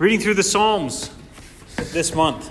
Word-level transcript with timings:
reading 0.00 0.18
through 0.18 0.32
the 0.32 0.42
Psalms 0.42 1.10
this 1.92 2.14
month. 2.14 2.50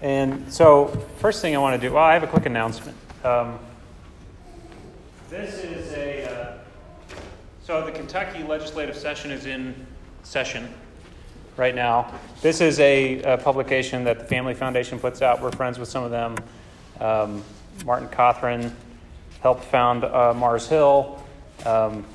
And 0.00 0.50
so, 0.50 0.86
first 1.18 1.42
thing 1.42 1.54
I 1.54 1.58
want 1.58 1.78
to 1.78 1.86
do, 1.86 1.92
well, 1.92 2.02
I 2.02 2.14
have 2.14 2.22
a 2.22 2.26
quick 2.26 2.46
announcement. 2.46 2.96
Um, 3.22 3.58
this 5.28 5.62
is 5.62 5.92
a, 5.92 6.24
uh, 6.24 6.58
so 7.62 7.84
the 7.84 7.92
Kentucky 7.92 8.42
legislative 8.42 8.96
session 8.96 9.30
is 9.32 9.44
in 9.44 9.74
session 10.22 10.72
right 11.58 11.74
now. 11.74 12.10
This 12.40 12.62
is 12.62 12.80
a, 12.80 13.20
a 13.20 13.36
publication 13.36 14.04
that 14.04 14.18
the 14.18 14.24
Family 14.24 14.54
Foundation 14.54 14.98
puts 14.98 15.20
out. 15.20 15.42
We're 15.42 15.52
friends 15.52 15.78
with 15.78 15.90
some 15.90 16.04
of 16.04 16.10
them. 16.10 16.36
Um, 17.00 17.44
Martin 17.84 18.08
Cothran 18.08 18.72
helped 19.42 19.64
found 19.64 20.04
uh, 20.04 20.32
Mars 20.32 20.66
Hill. 20.66 21.22
Um, 21.66 22.06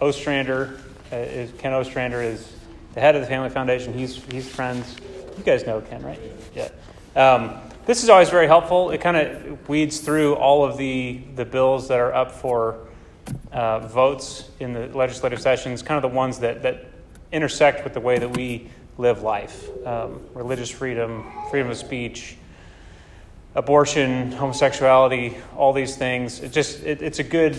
Ostrander 0.00 0.78
uh, 1.10 1.16
is 1.16 1.50
Ken 1.58 1.72
Ostrander 1.72 2.22
is 2.22 2.59
the 2.94 3.00
head 3.00 3.14
of 3.14 3.22
the 3.22 3.28
Family 3.28 3.50
Foundation. 3.50 3.92
He's 3.92 4.22
he's 4.30 4.48
friends. 4.48 4.96
You 5.36 5.44
guys 5.44 5.66
know 5.66 5.80
Ken, 5.80 6.02
right? 6.02 6.20
Yeah. 6.54 6.68
Um, 7.16 7.56
this 7.86 8.02
is 8.02 8.08
always 8.08 8.30
very 8.30 8.46
helpful. 8.46 8.90
It 8.90 9.00
kind 9.00 9.16
of 9.16 9.68
weeds 9.68 10.00
through 10.00 10.34
all 10.34 10.64
of 10.64 10.76
the 10.76 11.20
the 11.36 11.44
bills 11.44 11.88
that 11.88 11.98
are 11.98 12.14
up 12.14 12.32
for 12.32 12.86
uh, 13.52 13.80
votes 13.80 14.50
in 14.60 14.72
the 14.72 14.86
legislative 14.88 15.40
sessions, 15.40 15.82
kind 15.82 16.02
of 16.02 16.10
the 16.10 16.14
ones 16.14 16.38
that 16.40 16.62
that 16.62 16.86
intersect 17.32 17.84
with 17.84 17.94
the 17.94 18.00
way 18.00 18.18
that 18.18 18.36
we 18.36 18.68
live 18.98 19.22
life: 19.22 19.68
um, 19.86 20.20
religious 20.34 20.70
freedom, 20.70 21.24
freedom 21.50 21.70
of 21.70 21.76
speech, 21.76 22.36
abortion, 23.54 24.32
homosexuality, 24.32 25.36
all 25.56 25.72
these 25.72 25.96
things. 25.96 26.40
It 26.40 26.52
just 26.52 26.82
it, 26.82 27.02
it's 27.02 27.18
a 27.18 27.24
good 27.24 27.54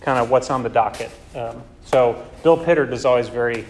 kind 0.00 0.18
of 0.18 0.30
what's 0.30 0.50
on 0.50 0.62
the 0.62 0.68
docket. 0.68 1.10
Um, 1.34 1.62
so 1.84 2.24
Bill 2.42 2.56
Pittard 2.56 2.92
is 2.92 3.04
always 3.04 3.28
very 3.28 3.64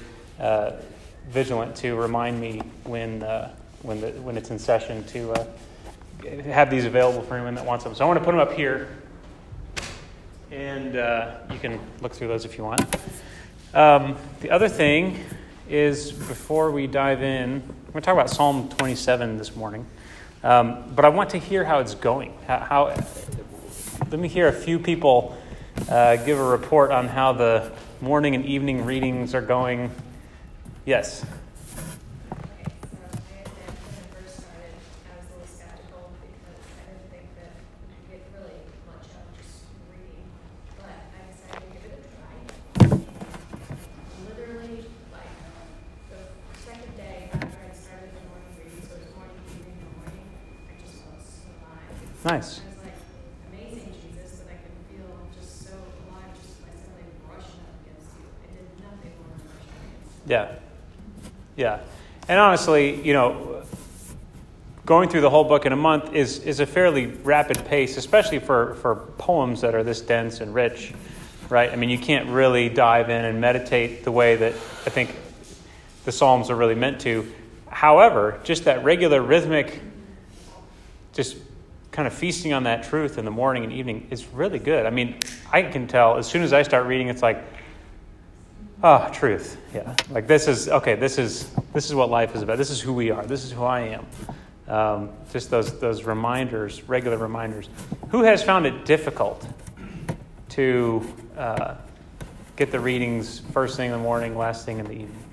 vigilant 1.30 1.76
to 1.76 1.94
remind 1.94 2.40
me 2.40 2.62
when 2.84 3.22
uh, 3.22 3.54
when 3.82 4.00
the, 4.00 4.10
when 4.22 4.36
it's 4.36 4.50
in 4.50 4.58
session 4.58 5.04
to 5.04 5.32
uh, 5.32 5.46
have 6.44 6.70
these 6.70 6.84
available 6.84 7.22
for 7.22 7.36
anyone 7.36 7.54
that 7.54 7.64
wants 7.64 7.84
them. 7.84 7.94
So 7.94 8.04
I 8.04 8.08
want 8.08 8.18
to 8.18 8.24
put 8.24 8.32
them 8.32 8.40
up 8.40 8.52
here, 8.52 8.88
and 10.50 10.96
uh, 10.96 11.36
you 11.52 11.58
can 11.58 11.78
look 12.00 12.12
through 12.12 12.28
those 12.28 12.44
if 12.44 12.58
you 12.58 12.64
want. 12.64 12.82
Um, 13.74 14.16
the 14.40 14.50
other 14.50 14.68
thing 14.68 15.24
is 15.68 16.10
before 16.12 16.70
we 16.70 16.86
dive 16.86 17.22
in, 17.22 17.60
we're 17.60 17.92
going 17.92 17.94
to 17.94 18.00
talk 18.00 18.14
about 18.14 18.30
Psalm 18.30 18.68
27 18.70 19.38
this 19.38 19.54
morning. 19.54 19.86
Um, 20.42 20.92
but 20.94 21.04
I 21.04 21.08
want 21.10 21.30
to 21.30 21.38
hear 21.38 21.64
how 21.64 21.80
it's 21.80 21.94
going. 21.94 22.32
How, 22.46 22.58
how 22.58 22.84
let 24.10 24.18
me 24.18 24.28
hear 24.28 24.48
a 24.48 24.52
few 24.52 24.78
people 24.78 25.36
uh, 25.88 26.16
give 26.16 26.38
a 26.38 26.44
report 26.44 26.90
on 26.90 27.08
how 27.08 27.32
the 27.32 27.70
morning 28.00 28.34
and 28.34 28.44
evening 28.46 28.84
readings 28.84 29.34
are 29.34 29.42
going. 29.42 29.90
Yes. 30.88 31.22
Nice. 52.24 52.62
Yeah. 60.26 60.58
Yeah. 61.58 61.80
And 62.28 62.37
honestly, 62.48 62.98
you 63.02 63.12
know, 63.12 63.62
going 64.86 65.10
through 65.10 65.20
the 65.20 65.28
whole 65.28 65.44
book 65.44 65.66
in 65.66 65.72
a 65.74 65.76
month 65.76 66.14
is, 66.14 66.38
is 66.44 66.60
a 66.60 66.66
fairly 66.66 67.04
rapid 67.04 67.62
pace, 67.66 67.98
especially 67.98 68.38
for, 68.38 68.74
for 68.76 68.96
poems 69.18 69.60
that 69.60 69.74
are 69.74 69.82
this 69.82 70.00
dense 70.00 70.40
and 70.40 70.54
rich, 70.54 70.94
right? 71.50 71.70
I 71.70 71.76
mean, 71.76 71.90
you 71.90 71.98
can't 71.98 72.26
really 72.30 72.70
dive 72.70 73.10
in 73.10 73.22
and 73.26 73.38
meditate 73.38 74.02
the 74.02 74.10
way 74.10 74.36
that 74.36 74.54
I 74.54 74.88
think 74.88 75.14
the 76.06 76.10
Psalms 76.10 76.48
are 76.48 76.56
really 76.56 76.74
meant 76.74 77.02
to. 77.02 77.30
However, 77.68 78.40
just 78.44 78.64
that 78.64 78.82
regular 78.82 79.20
rhythmic, 79.20 79.82
just 81.12 81.36
kind 81.90 82.08
of 82.08 82.14
feasting 82.14 82.54
on 82.54 82.62
that 82.62 82.82
truth 82.84 83.18
in 83.18 83.26
the 83.26 83.30
morning 83.30 83.62
and 83.62 83.74
evening 83.74 84.06
is 84.10 84.26
really 84.28 84.58
good. 84.58 84.86
I 84.86 84.90
mean, 84.90 85.18
I 85.52 85.64
can 85.64 85.86
tell 85.86 86.16
as 86.16 86.26
soon 86.26 86.40
as 86.40 86.54
I 86.54 86.62
start 86.62 86.86
reading, 86.86 87.08
it's 87.08 87.20
like, 87.20 87.44
ah, 88.82 89.06
oh, 89.08 89.12
truth. 89.12 89.56
Yeah, 89.74 89.94
like 90.10 90.26
this 90.26 90.48
is 90.48 90.68
okay. 90.68 90.94
This 90.94 91.18
is 91.18 91.50
this 91.72 91.86
is 91.86 91.94
what 91.94 92.10
life 92.10 92.34
is 92.34 92.42
about. 92.42 92.58
This 92.58 92.70
is 92.70 92.80
who 92.80 92.92
we 92.92 93.10
are. 93.10 93.24
This 93.24 93.44
is 93.44 93.52
who 93.52 93.64
I 93.64 93.80
am. 93.80 94.06
Um, 94.68 95.10
just 95.32 95.50
those 95.50 95.78
those 95.80 96.04
reminders, 96.04 96.88
regular 96.88 97.16
reminders. 97.16 97.68
Who 98.10 98.22
has 98.22 98.42
found 98.42 98.66
it 98.66 98.84
difficult 98.84 99.46
to 100.50 101.14
uh, 101.36 101.74
get 102.56 102.70
the 102.70 102.80
readings 102.80 103.40
first 103.52 103.76
thing 103.76 103.86
in 103.86 103.92
the 103.92 103.98
morning, 103.98 104.36
last 104.36 104.64
thing 104.64 104.78
in 104.78 104.84
the 104.84 104.92
evening? 104.92 105.24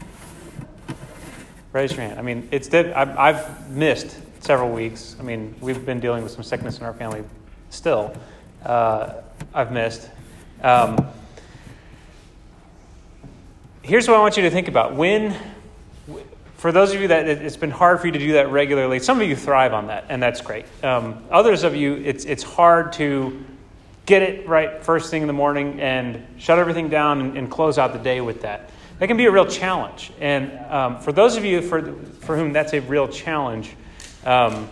Raise 1.74 1.92
your 1.92 2.02
hand. 2.02 2.20
I 2.20 2.22
mean, 2.22 2.48
it's 2.52 2.74
I've 2.74 3.70
missed 3.70 4.18
several 4.40 4.72
weeks. 4.72 5.16
I 5.20 5.24
mean, 5.24 5.56
we've 5.60 5.86
been 5.86 6.00
dealing 6.00 6.24
with 6.24 6.32
some 6.32 6.44
sickness 6.44 6.78
in 6.78 6.86
our 6.86 6.94
family 6.94 7.24
still. 7.70 8.16
Uh, 8.64 9.16
I've 9.54 9.72
missed. 9.72 10.10
Um, 10.62 11.06
here's 13.86 14.08
what 14.08 14.18
I 14.18 14.20
want 14.20 14.36
you 14.36 14.44
to 14.44 14.50
think 14.50 14.68
about. 14.68 14.96
When, 14.96 15.36
for 16.58 16.72
those 16.72 16.94
of 16.94 17.02
you 17.02 17.08
that 17.10 17.28
it's 17.28 17.56
been 17.56 17.70
hard 17.70 18.00
for 18.00 18.08
you 18.08 18.14
to 18.14 18.20
do 18.20 18.34
that 18.34 18.50
regularly, 18.50 19.00
some 19.00 19.22
of 19.22 19.28
you 19.28 19.36
thrive 19.36 19.74
on 19.74 19.88
that, 19.88 20.06
and 20.10 20.22
that's 20.22 20.42
great. 20.42 20.66
Um, 20.84 21.24
others 21.30 21.64
of 21.64 21.76
you, 21.76 21.94
it's, 21.98 22.26
it's 22.26 22.42
hard 22.42 22.94
to 22.94 23.46
get 24.08 24.24
it 24.24 24.48
right 24.48 24.84
first 24.84 25.12
thing 25.12 25.22
in 25.22 25.28
the 25.28 25.34
morning 25.34 25.80
and 25.80 26.26
shut 26.40 26.58
everything 26.58 26.90
down 26.90 27.22
and, 27.22 27.38
and 27.38 27.52
close 27.52 27.78
out 27.78 27.94
the 27.94 28.00
day 28.00 28.22
with 28.22 28.42
that. 28.42 28.72
That 28.98 29.08
can 29.08 29.18
be 29.18 29.26
a 29.26 29.32
real 29.32 29.46
challenge. 29.46 30.12
And 30.20 30.52
um, 30.72 31.00
for 31.00 31.12
those 31.12 31.38
of 31.38 31.46
you 31.46 31.62
for, 31.62 31.94
for 32.22 32.36
whom 32.36 32.54
that's 32.54 32.74
a 32.74 32.80
real 32.82 33.08
challenge, 33.08 33.76
um, 34.26 34.68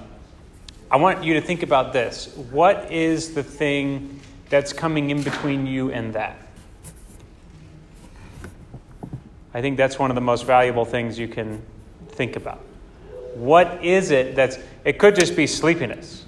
I 0.89 0.97
want 0.97 1.23
you 1.23 1.35
to 1.35 1.41
think 1.41 1.61
about 1.61 1.93
this. 1.93 2.35
What 2.49 2.91
is 2.91 3.35
the 3.35 3.43
thing 3.43 4.19
that's 4.49 4.73
coming 4.73 5.11
in 5.11 5.21
between 5.21 5.67
you 5.67 5.91
and 5.91 6.13
that? 6.13 6.42
I 9.53 9.61
think 9.61 9.77
that's 9.77 9.99
one 9.99 10.09
of 10.09 10.15
the 10.15 10.21
most 10.21 10.45
valuable 10.45 10.85
things 10.85 11.19
you 11.19 11.27
can 11.27 11.61
think 12.09 12.35
about. 12.35 12.59
What 13.35 13.83
is 13.83 14.11
it 14.11 14.35
that's, 14.35 14.57
it 14.83 14.99
could 14.99 15.15
just 15.15 15.35
be 15.35 15.47
sleepiness. 15.47 16.25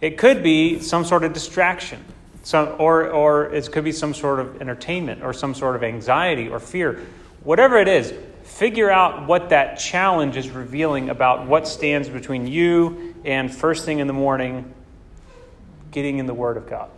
It 0.00 0.16
could 0.16 0.42
be 0.42 0.80
some 0.80 1.04
sort 1.04 1.24
of 1.24 1.32
distraction, 1.32 2.02
some, 2.42 2.74
or, 2.78 3.08
or 3.10 3.52
it 3.52 3.70
could 3.70 3.84
be 3.84 3.92
some 3.92 4.14
sort 4.14 4.40
of 4.40 4.60
entertainment 4.60 5.22
or 5.22 5.32
some 5.32 5.54
sort 5.54 5.76
of 5.76 5.82
anxiety 5.82 6.48
or 6.48 6.58
fear. 6.58 7.06
Whatever 7.44 7.78
it 7.78 7.88
is, 7.88 8.14
figure 8.44 8.90
out 8.90 9.26
what 9.26 9.50
that 9.50 9.78
challenge 9.78 10.36
is 10.36 10.50
revealing 10.50 11.10
about 11.10 11.46
what 11.46 11.68
stands 11.68 12.08
between 12.08 12.46
you 12.46 13.14
and 13.24 13.54
first 13.54 13.84
thing 13.84 13.98
in 13.98 14.06
the 14.06 14.12
morning, 14.12 14.72
getting 15.90 16.18
in 16.18 16.26
the 16.26 16.34
Word 16.34 16.56
of 16.56 16.68
God. 16.68 16.90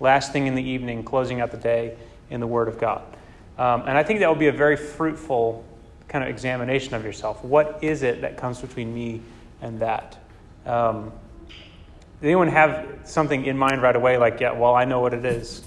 Last 0.00 0.32
thing 0.32 0.46
in 0.46 0.54
the 0.54 0.62
evening, 0.62 1.02
closing 1.02 1.40
out 1.40 1.50
the 1.50 1.56
day 1.56 1.96
in 2.30 2.40
the 2.40 2.46
Word 2.46 2.68
of 2.68 2.78
God. 2.78 3.02
Um, 3.58 3.82
and 3.82 3.98
I 3.98 4.04
think 4.04 4.20
that 4.20 4.28
will 4.28 4.36
be 4.36 4.46
a 4.46 4.52
very 4.52 4.76
fruitful 4.76 5.64
kind 6.06 6.22
of 6.24 6.30
examination 6.30 6.94
of 6.94 7.04
yourself. 7.04 7.44
What 7.44 7.78
is 7.82 8.02
it 8.02 8.20
that 8.22 8.36
comes 8.36 8.60
between 8.60 8.94
me 8.94 9.20
and 9.60 9.80
that? 9.80 10.16
Um, 10.64 11.12
anyone 12.22 12.48
have 12.48 12.86
something 13.04 13.46
in 13.46 13.58
mind 13.58 13.82
right 13.82 13.96
away, 13.96 14.16
like, 14.16 14.40
yeah, 14.40 14.52
well, 14.52 14.74
I 14.74 14.84
know 14.84 15.00
what 15.00 15.12
it 15.12 15.24
is 15.24 15.64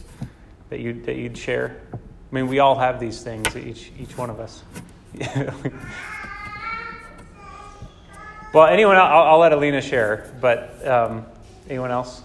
that, 0.70 0.80
you, 0.80 1.02
that 1.04 1.16
you'd 1.16 1.38
share? 1.38 1.82
I 1.94 1.98
mean, 2.32 2.48
we 2.48 2.60
all 2.60 2.78
have 2.80 3.00
these 3.00 3.22
things, 3.22 3.56
each, 3.58 3.92
each 4.00 4.18
one 4.18 4.30
of 4.30 4.40
us. 4.40 4.64
well, 8.54 8.68
anyone? 8.68 8.96
I'll, 8.96 9.24
I'll, 9.24 9.40
let 9.40 9.52
Alina 9.52 9.82
share, 9.82 10.34
but 10.40 10.88
um, 10.88 11.26
anyone 11.70 11.92
else? 11.92 12.22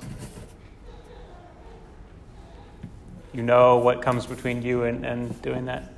You 3.37 3.43
know 3.43 3.77
what 3.77 4.01
comes 4.01 4.25
between 4.25 4.63
you 4.63 4.85
and, 4.85 5.05
and 5.05 5.43
doing 5.43 5.67
that? 5.67 5.93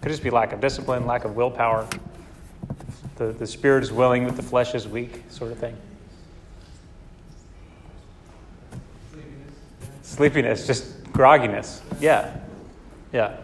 Could 0.00 0.08
just 0.08 0.22
be 0.22 0.30
lack 0.30 0.54
of 0.54 0.62
discipline, 0.62 1.04
lack 1.04 1.26
of 1.26 1.36
willpower. 1.36 1.86
The, 3.16 3.32
the 3.32 3.46
spirit 3.46 3.82
is 3.82 3.92
willing, 3.92 4.24
but 4.24 4.34
the 4.34 4.42
flesh 4.42 4.74
is 4.74 4.88
weak, 4.88 5.22
sort 5.28 5.52
of 5.52 5.58
thing. 5.58 5.76
Sleepiness, 10.02 10.64
Sleepiness 10.64 10.66
just 10.66 11.04
grogginess. 11.12 11.82
Yeah. 12.00 12.34
Yeah. 13.12 13.36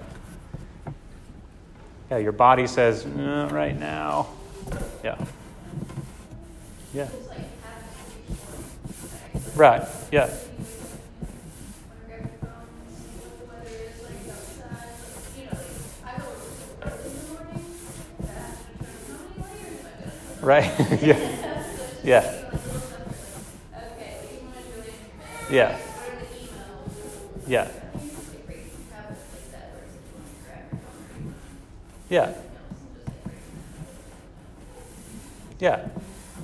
Yeah, 2.10 2.16
your 2.16 2.32
body 2.32 2.66
says, 2.66 3.04
no, 3.04 3.48
right 3.50 3.78
now. 3.78 4.28
Yeah. 5.04 5.22
Yeah. 6.94 7.08
Right, 9.54 9.86
yeah. 10.10 10.34
Right? 20.46 20.72
yeah. 21.02 21.64
Yeah. 22.04 22.50
Yeah. 25.50 25.78
Yeah. 27.48 27.68
Yeah. 32.08 32.34
Yeah. 35.58 35.88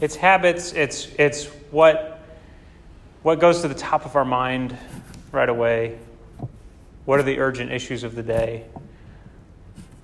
It's 0.01 0.17
habits, 0.17 0.73
it's 0.73 1.07
it's 1.17 1.47
what 1.71 2.27
what 3.23 3.39
goes 3.39 3.63
to 3.63 3.69
the 3.69 3.75
top 3.75 4.05
of 4.05 4.17
our 4.17 4.25
mind 4.25 4.77
right 5.31 5.49
away. 5.49 5.97
What 7.05 7.21
are 7.21 7.23
the 7.23 7.39
urgent 7.39 7.71
issues 7.71 8.03
of 8.03 8.17
the 8.17 8.23
day? 8.25 8.65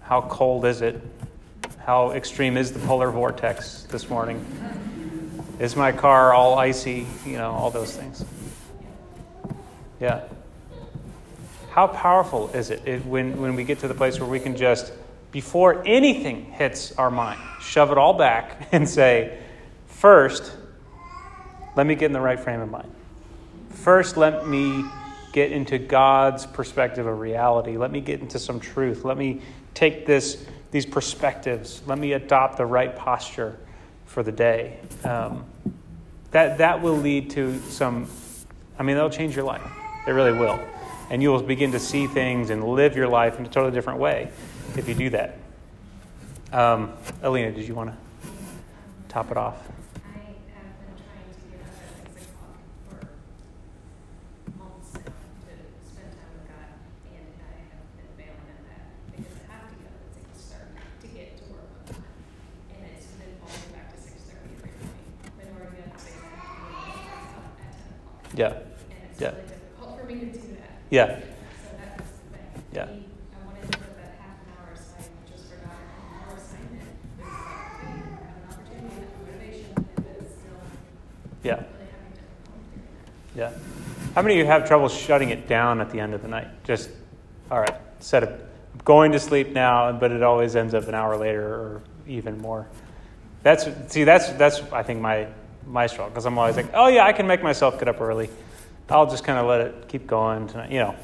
How 0.02 0.20
cold 0.20 0.66
is 0.66 0.82
it? 0.82 1.02
How 1.88 2.10
extreme 2.10 2.58
is 2.58 2.70
the 2.72 2.80
polar 2.80 3.10
vortex 3.10 3.84
this 3.84 4.10
morning? 4.10 4.44
Is 5.58 5.74
my 5.74 5.90
car 5.90 6.34
all 6.34 6.58
icy? 6.58 7.06
You 7.24 7.38
know, 7.38 7.50
all 7.50 7.70
those 7.70 7.96
things. 7.96 8.26
Yeah. 9.98 10.24
How 11.70 11.86
powerful 11.86 12.50
is 12.50 12.68
it 12.68 12.82
if, 12.84 13.06
when, 13.06 13.40
when 13.40 13.54
we 13.56 13.64
get 13.64 13.78
to 13.78 13.88
the 13.88 13.94
place 13.94 14.20
where 14.20 14.28
we 14.28 14.38
can 14.38 14.54
just, 14.54 14.92
before 15.32 15.82
anything 15.86 16.44
hits 16.44 16.92
our 16.98 17.10
mind, 17.10 17.40
shove 17.62 17.90
it 17.90 17.96
all 17.96 18.12
back 18.12 18.68
and 18.72 18.86
say, 18.86 19.38
first, 19.86 20.52
let 21.74 21.86
me 21.86 21.94
get 21.94 22.04
in 22.04 22.12
the 22.12 22.20
right 22.20 22.38
frame 22.38 22.60
of 22.60 22.70
mind. 22.70 22.92
First, 23.70 24.18
let 24.18 24.46
me 24.46 24.84
get 25.38 25.52
into 25.52 25.78
God's 25.78 26.46
perspective 26.46 27.06
of 27.06 27.20
reality. 27.20 27.76
Let 27.76 27.92
me 27.92 28.00
get 28.00 28.20
into 28.20 28.40
some 28.40 28.58
truth. 28.58 29.04
Let 29.04 29.16
me 29.16 29.40
take 29.72 30.04
this, 30.04 30.44
these 30.72 30.84
perspectives. 30.84 31.80
Let 31.86 31.96
me 31.96 32.14
adopt 32.14 32.56
the 32.56 32.66
right 32.66 32.94
posture 32.96 33.56
for 34.04 34.24
the 34.24 34.32
day. 34.32 34.80
Um, 35.04 35.44
that, 36.32 36.58
that 36.58 36.82
will 36.82 36.96
lead 36.96 37.30
to 37.30 37.60
some, 37.60 38.08
I 38.80 38.82
mean, 38.82 38.96
that'll 38.96 39.10
change 39.10 39.36
your 39.36 39.44
life. 39.44 39.62
It 40.08 40.10
really 40.10 40.32
will. 40.32 40.58
And 41.08 41.22
you 41.22 41.30
will 41.30 41.40
begin 41.40 41.70
to 41.70 41.78
see 41.78 42.08
things 42.08 42.50
and 42.50 42.64
live 42.64 42.96
your 42.96 43.08
life 43.08 43.38
in 43.38 43.46
a 43.46 43.48
totally 43.48 43.72
different 43.72 44.00
way 44.00 44.32
if 44.76 44.88
you 44.88 44.94
do 44.94 45.10
that. 45.10 45.38
Um, 46.52 46.94
Alina, 47.22 47.52
did 47.52 47.68
you 47.68 47.76
want 47.76 47.90
to 47.90 47.96
top 49.08 49.30
it 49.30 49.36
off? 49.36 49.56
Yeah. 68.38 68.52
yeah. 69.18 69.34
Yeah. 70.90 71.06
So 71.06 71.22
that 71.76 71.98
the 71.98 72.04
thing. 72.04 72.62
Yeah. 72.72 72.82
I 72.82 73.46
wanted 73.46 73.72
to 73.72 73.78
put 73.78 73.96
that 73.96 74.14
half 74.20 74.36
an 74.38 74.52
hour 74.56 74.72
aside 74.74 75.10
just 75.28 75.48
for 75.48 75.58
our 75.66 76.36
assignment. 76.36 76.82
It 77.18 77.24
like, 77.24 77.34
an 77.82 78.46
opportunity, 78.48 78.94
have 78.94 79.10
motivation, 79.26 79.74
and 79.96 80.06
it's 80.20 80.34
still 80.36 80.60
yeah. 81.42 81.54
really 81.56 81.66
Yeah. 83.34 83.50
How 84.14 84.22
many 84.22 84.34
of 84.34 84.38
you 84.38 84.46
have 84.46 84.68
trouble 84.68 84.88
shutting 84.88 85.30
it 85.30 85.48
down 85.48 85.80
at 85.80 85.90
the 85.90 85.98
end 85.98 86.14
of 86.14 86.22
the 86.22 86.28
night? 86.28 86.46
Just, 86.62 86.90
all 87.50 87.58
right, 87.58 87.74
set 87.98 88.22
of 88.22 88.40
going 88.84 89.10
to 89.12 89.18
sleep 89.18 89.48
now, 89.48 89.90
but 89.90 90.12
it 90.12 90.22
always 90.22 90.54
ends 90.54 90.74
up 90.74 90.86
an 90.86 90.94
hour 90.94 91.16
later 91.16 91.44
or 91.44 91.82
even 92.06 92.40
more. 92.40 92.68
That's 93.42 93.66
see, 93.88 94.04
that's 94.04 94.30
that's 94.30 94.60
I 94.72 94.84
think 94.84 95.00
my 95.00 95.26
my 95.68 95.86
struggle 95.86 96.10
because 96.10 96.26
I'm 96.26 96.38
always 96.38 96.56
like, 96.56 96.70
oh 96.74 96.88
yeah, 96.88 97.04
I 97.04 97.12
can 97.12 97.26
make 97.26 97.42
myself 97.42 97.78
get 97.78 97.88
up 97.88 98.00
early. 98.00 98.30
I'll 98.88 99.08
just 99.08 99.24
kind 99.24 99.38
of 99.38 99.46
let 99.46 99.60
it 99.60 99.88
keep 99.88 100.06
going. 100.06 100.48
Tonight. 100.48 100.70
You 100.70 100.78
know, 100.78 100.96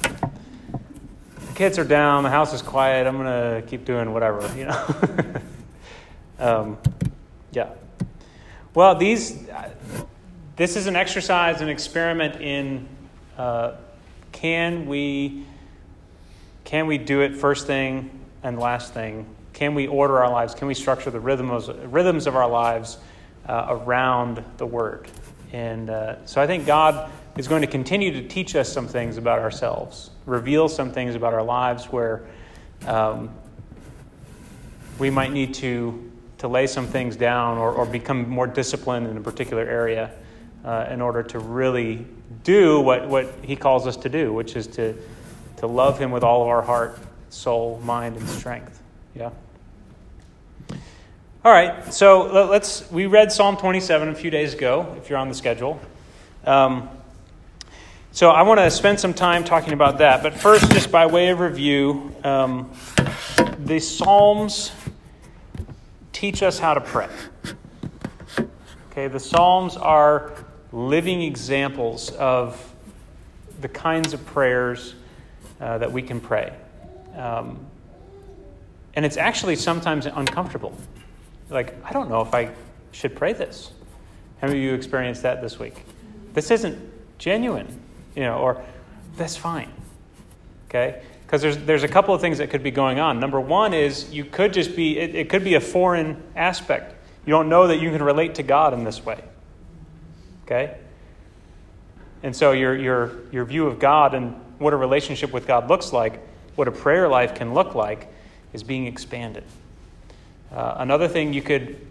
the 1.46 1.52
kids 1.54 1.78
are 1.78 1.84
down, 1.84 2.22
the 2.22 2.30
house 2.30 2.54
is 2.54 2.62
quiet. 2.62 3.06
I'm 3.06 3.16
gonna 3.16 3.62
keep 3.66 3.84
doing 3.84 4.12
whatever. 4.12 4.50
You 4.56 4.66
know. 4.66 5.34
um, 6.38 6.78
yeah. 7.52 7.70
Well, 8.74 8.94
these. 8.94 9.48
This 10.56 10.76
is 10.76 10.86
an 10.86 10.94
exercise, 10.94 11.60
an 11.60 11.68
experiment 11.68 12.40
in 12.40 12.88
uh, 13.36 13.72
can 14.32 14.86
we 14.86 15.44
can 16.64 16.86
we 16.86 16.96
do 16.98 17.20
it 17.20 17.36
first 17.36 17.66
thing 17.66 18.10
and 18.42 18.58
last 18.58 18.94
thing? 18.94 19.26
Can 19.52 19.74
we 19.74 19.86
order 19.86 20.22
our 20.22 20.30
lives? 20.30 20.54
Can 20.54 20.68
we 20.68 20.74
structure 20.74 21.10
the 21.10 21.20
rhythms 21.20 21.68
rhythms 21.86 22.26
of 22.26 22.36
our 22.36 22.48
lives 22.48 22.98
uh, 23.48 23.66
around 23.68 24.44
the 24.56 24.66
Word? 24.66 25.08
And 25.52 25.90
uh, 25.90 26.24
so 26.26 26.40
I 26.40 26.46
think 26.46 26.66
God 26.66 27.10
is 27.36 27.48
going 27.48 27.62
to 27.62 27.68
continue 27.68 28.12
to 28.12 28.26
teach 28.28 28.56
us 28.56 28.72
some 28.72 28.86
things 28.86 29.16
about 29.16 29.38
ourselves, 29.38 30.10
reveal 30.26 30.68
some 30.68 30.92
things 30.92 31.14
about 31.14 31.34
our 31.34 31.42
lives 31.42 31.86
where 31.86 32.24
um, 32.86 33.30
we 34.98 35.10
might 35.10 35.32
need 35.32 35.54
to, 35.54 36.10
to 36.38 36.48
lay 36.48 36.66
some 36.66 36.86
things 36.86 37.16
down 37.16 37.58
or, 37.58 37.72
or 37.72 37.86
become 37.86 38.28
more 38.28 38.46
disciplined 38.46 39.06
in 39.06 39.16
a 39.16 39.20
particular 39.20 39.64
area 39.64 40.10
uh, 40.64 40.86
in 40.90 41.00
order 41.00 41.22
to 41.22 41.38
really 41.38 42.06
do 42.42 42.80
what, 42.80 43.08
what 43.08 43.32
He 43.42 43.56
calls 43.56 43.86
us 43.86 43.96
to 43.98 44.08
do, 44.08 44.32
which 44.32 44.56
is 44.56 44.66
to, 44.68 44.94
to 45.58 45.66
love 45.66 45.98
Him 45.98 46.10
with 46.10 46.22
all 46.22 46.42
of 46.42 46.48
our 46.48 46.62
heart, 46.62 46.98
soul, 47.30 47.80
mind, 47.84 48.16
and 48.16 48.28
strength. 48.28 48.80
Yeah? 49.14 49.30
All 51.44 51.52
right, 51.52 51.92
so 51.92 52.46
let's. 52.48 52.90
We 52.90 53.04
read 53.04 53.30
Psalm 53.30 53.58
27 53.58 54.08
a 54.08 54.14
few 54.14 54.30
days 54.30 54.54
ago, 54.54 54.94
if 54.96 55.10
you're 55.10 55.18
on 55.18 55.28
the 55.28 55.34
schedule. 55.34 55.78
Um, 56.46 56.88
so 58.12 58.30
I 58.30 58.40
want 58.40 58.60
to 58.60 58.70
spend 58.70 58.98
some 58.98 59.12
time 59.12 59.44
talking 59.44 59.74
about 59.74 59.98
that. 59.98 60.22
But 60.22 60.32
first, 60.32 60.70
just 60.70 60.90
by 60.90 61.04
way 61.04 61.28
of 61.28 61.40
review, 61.40 62.16
um, 62.24 62.72
the 63.58 63.78
Psalms 63.78 64.72
teach 66.14 66.42
us 66.42 66.58
how 66.58 66.72
to 66.72 66.80
pray. 66.80 67.10
Okay, 68.90 69.08
the 69.08 69.20
Psalms 69.20 69.76
are 69.76 70.32
living 70.72 71.20
examples 71.20 72.08
of 72.12 72.74
the 73.60 73.68
kinds 73.68 74.14
of 74.14 74.24
prayers 74.24 74.94
uh, 75.60 75.76
that 75.76 75.92
we 75.92 76.00
can 76.00 76.20
pray. 76.20 76.54
Um, 77.14 77.66
and 78.94 79.04
it's 79.04 79.18
actually 79.18 79.56
sometimes 79.56 80.06
uncomfortable. 80.06 80.74
Like, 81.50 81.74
I 81.84 81.92
don't 81.92 82.08
know 82.08 82.20
if 82.20 82.34
I 82.34 82.50
should 82.92 83.14
pray 83.14 83.32
this. 83.32 83.70
How 84.40 84.48
many 84.48 84.60
of 84.60 84.64
you 84.64 84.74
experienced 84.74 85.22
that 85.22 85.42
this 85.42 85.58
week? 85.58 85.84
This 86.32 86.50
isn't 86.50 86.78
genuine 87.18 87.80
you 88.14 88.22
know, 88.22 88.38
or 88.38 88.62
that's 89.16 89.36
fine. 89.36 89.70
Okay? 90.68 91.02
Because 91.22 91.42
there's, 91.42 91.58
there's 91.58 91.82
a 91.82 91.88
couple 91.88 92.14
of 92.14 92.20
things 92.20 92.38
that 92.38 92.50
could 92.50 92.62
be 92.62 92.70
going 92.70 93.00
on. 93.00 93.20
Number 93.20 93.40
one 93.40 93.74
is 93.74 94.12
you 94.12 94.24
could 94.24 94.52
just 94.52 94.76
be, 94.76 94.98
it, 94.98 95.14
it 95.14 95.28
could 95.28 95.44
be 95.44 95.54
a 95.54 95.60
foreign 95.60 96.22
aspect. 96.36 96.94
You 97.26 97.32
don't 97.32 97.48
know 97.48 97.68
that 97.68 97.80
you 97.80 97.90
can 97.90 98.02
relate 98.02 98.36
to 98.36 98.42
God 98.42 98.74
in 98.74 98.84
this 98.84 99.04
way. 99.04 99.22
Okay? 100.44 100.76
And 102.22 102.34
so 102.34 102.52
your, 102.52 102.76
your, 102.76 103.22
your 103.32 103.44
view 103.44 103.66
of 103.66 103.78
God 103.78 104.14
and 104.14 104.34
what 104.58 104.72
a 104.72 104.76
relationship 104.76 105.32
with 105.32 105.46
God 105.46 105.68
looks 105.68 105.92
like, 105.92 106.20
what 106.54 106.68
a 106.68 106.72
prayer 106.72 107.08
life 107.08 107.34
can 107.34 107.54
look 107.54 107.74
like, 107.74 108.12
is 108.52 108.62
being 108.62 108.86
expanded. 108.86 109.44
Uh, 110.54 110.76
another 110.78 111.08
thing 111.08 111.32
you 111.32 111.42
could 111.42 111.84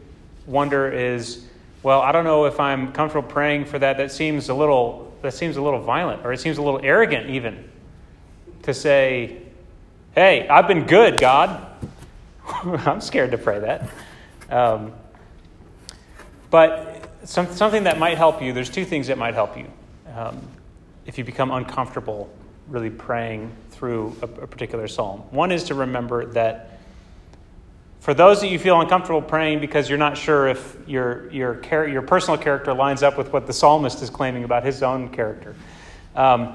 wonder 0.45 0.89
is, 0.89 1.45
well, 1.83 2.01
I 2.01 2.13
don't 2.13 2.23
know 2.23 2.45
if 2.45 2.59
I'm 2.59 2.93
comfortable 2.93 3.27
praying 3.27 3.65
for 3.65 3.77
that. 3.77 3.97
That 3.97 4.11
seems 4.11 4.47
a 4.47 4.53
little 4.53 5.13
that 5.21 5.33
seems 5.33 5.55
a 5.55 5.61
little 5.61 5.81
violent, 5.81 6.25
or 6.25 6.33
it 6.33 6.39
seems 6.39 6.57
a 6.57 6.61
little 6.61 6.81
arrogant, 6.83 7.29
even, 7.29 7.63
to 8.63 8.73
say, 8.73 9.41
Hey, 10.15 10.47
I've 10.47 10.67
been 10.67 10.85
good, 10.85 11.19
God. 11.19 11.65
I'm 12.63 13.01
scared 13.01 13.31
to 13.31 13.37
pray 13.37 13.59
that. 13.59 13.89
Um, 14.49 14.93
but 16.49 17.09
some, 17.23 17.47
something 17.47 17.85
that 17.85 17.97
might 17.97 18.17
help 18.17 18.41
you, 18.41 18.53
there's 18.53 18.69
two 18.69 18.85
things 18.85 19.07
that 19.07 19.17
might 19.17 19.33
help 19.33 19.57
you. 19.57 19.65
Um, 20.13 20.39
if 21.05 21.17
you 21.17 21.23
become 21.23 21.51
uncomfortable 21.51 22.29
really 22.67 22.89
praying 22.89 23.51
through 23.71 24.15
a, 24.21 24.25
a 24.25 24.47
particular 24.47 24.87
psalm. 24.87 25.21
One 25.31 25.51
is 25.51 25.63
to 25.65 25.75
remember 25.75 26.25
that 26.27 26.72
for 28.03 28.13
those 28.13 28.41
that 28.41 28.49
you 28.49 28.59
feel 28.59 28.81
uncomfortable 28.81 29.21
praying 29.21 29.61
because 29.61 29.87
you're 29.87 29.97
not 29.97 30.17
sure 30.17 30.49
if 30.49 30.77
your, 30.85 31.31
your, 31.31 31.55
char- 31.61 31.87
your 31.87 32.01
personal 32.01 32.37
character 32.37 32.73
lines 32.73 33.01
up 33.01 33.17
with 33.17 33.31
what 33.31 33.47
the 33.47 33.53
psalmist 33.53 34.01
is 34.01 34.09
claiming 34.09 34.43
about 34.43 34.65
his 34.65 34.83
own 34.83 35.07
character, 35.07 35.55
um, 36.13 36.53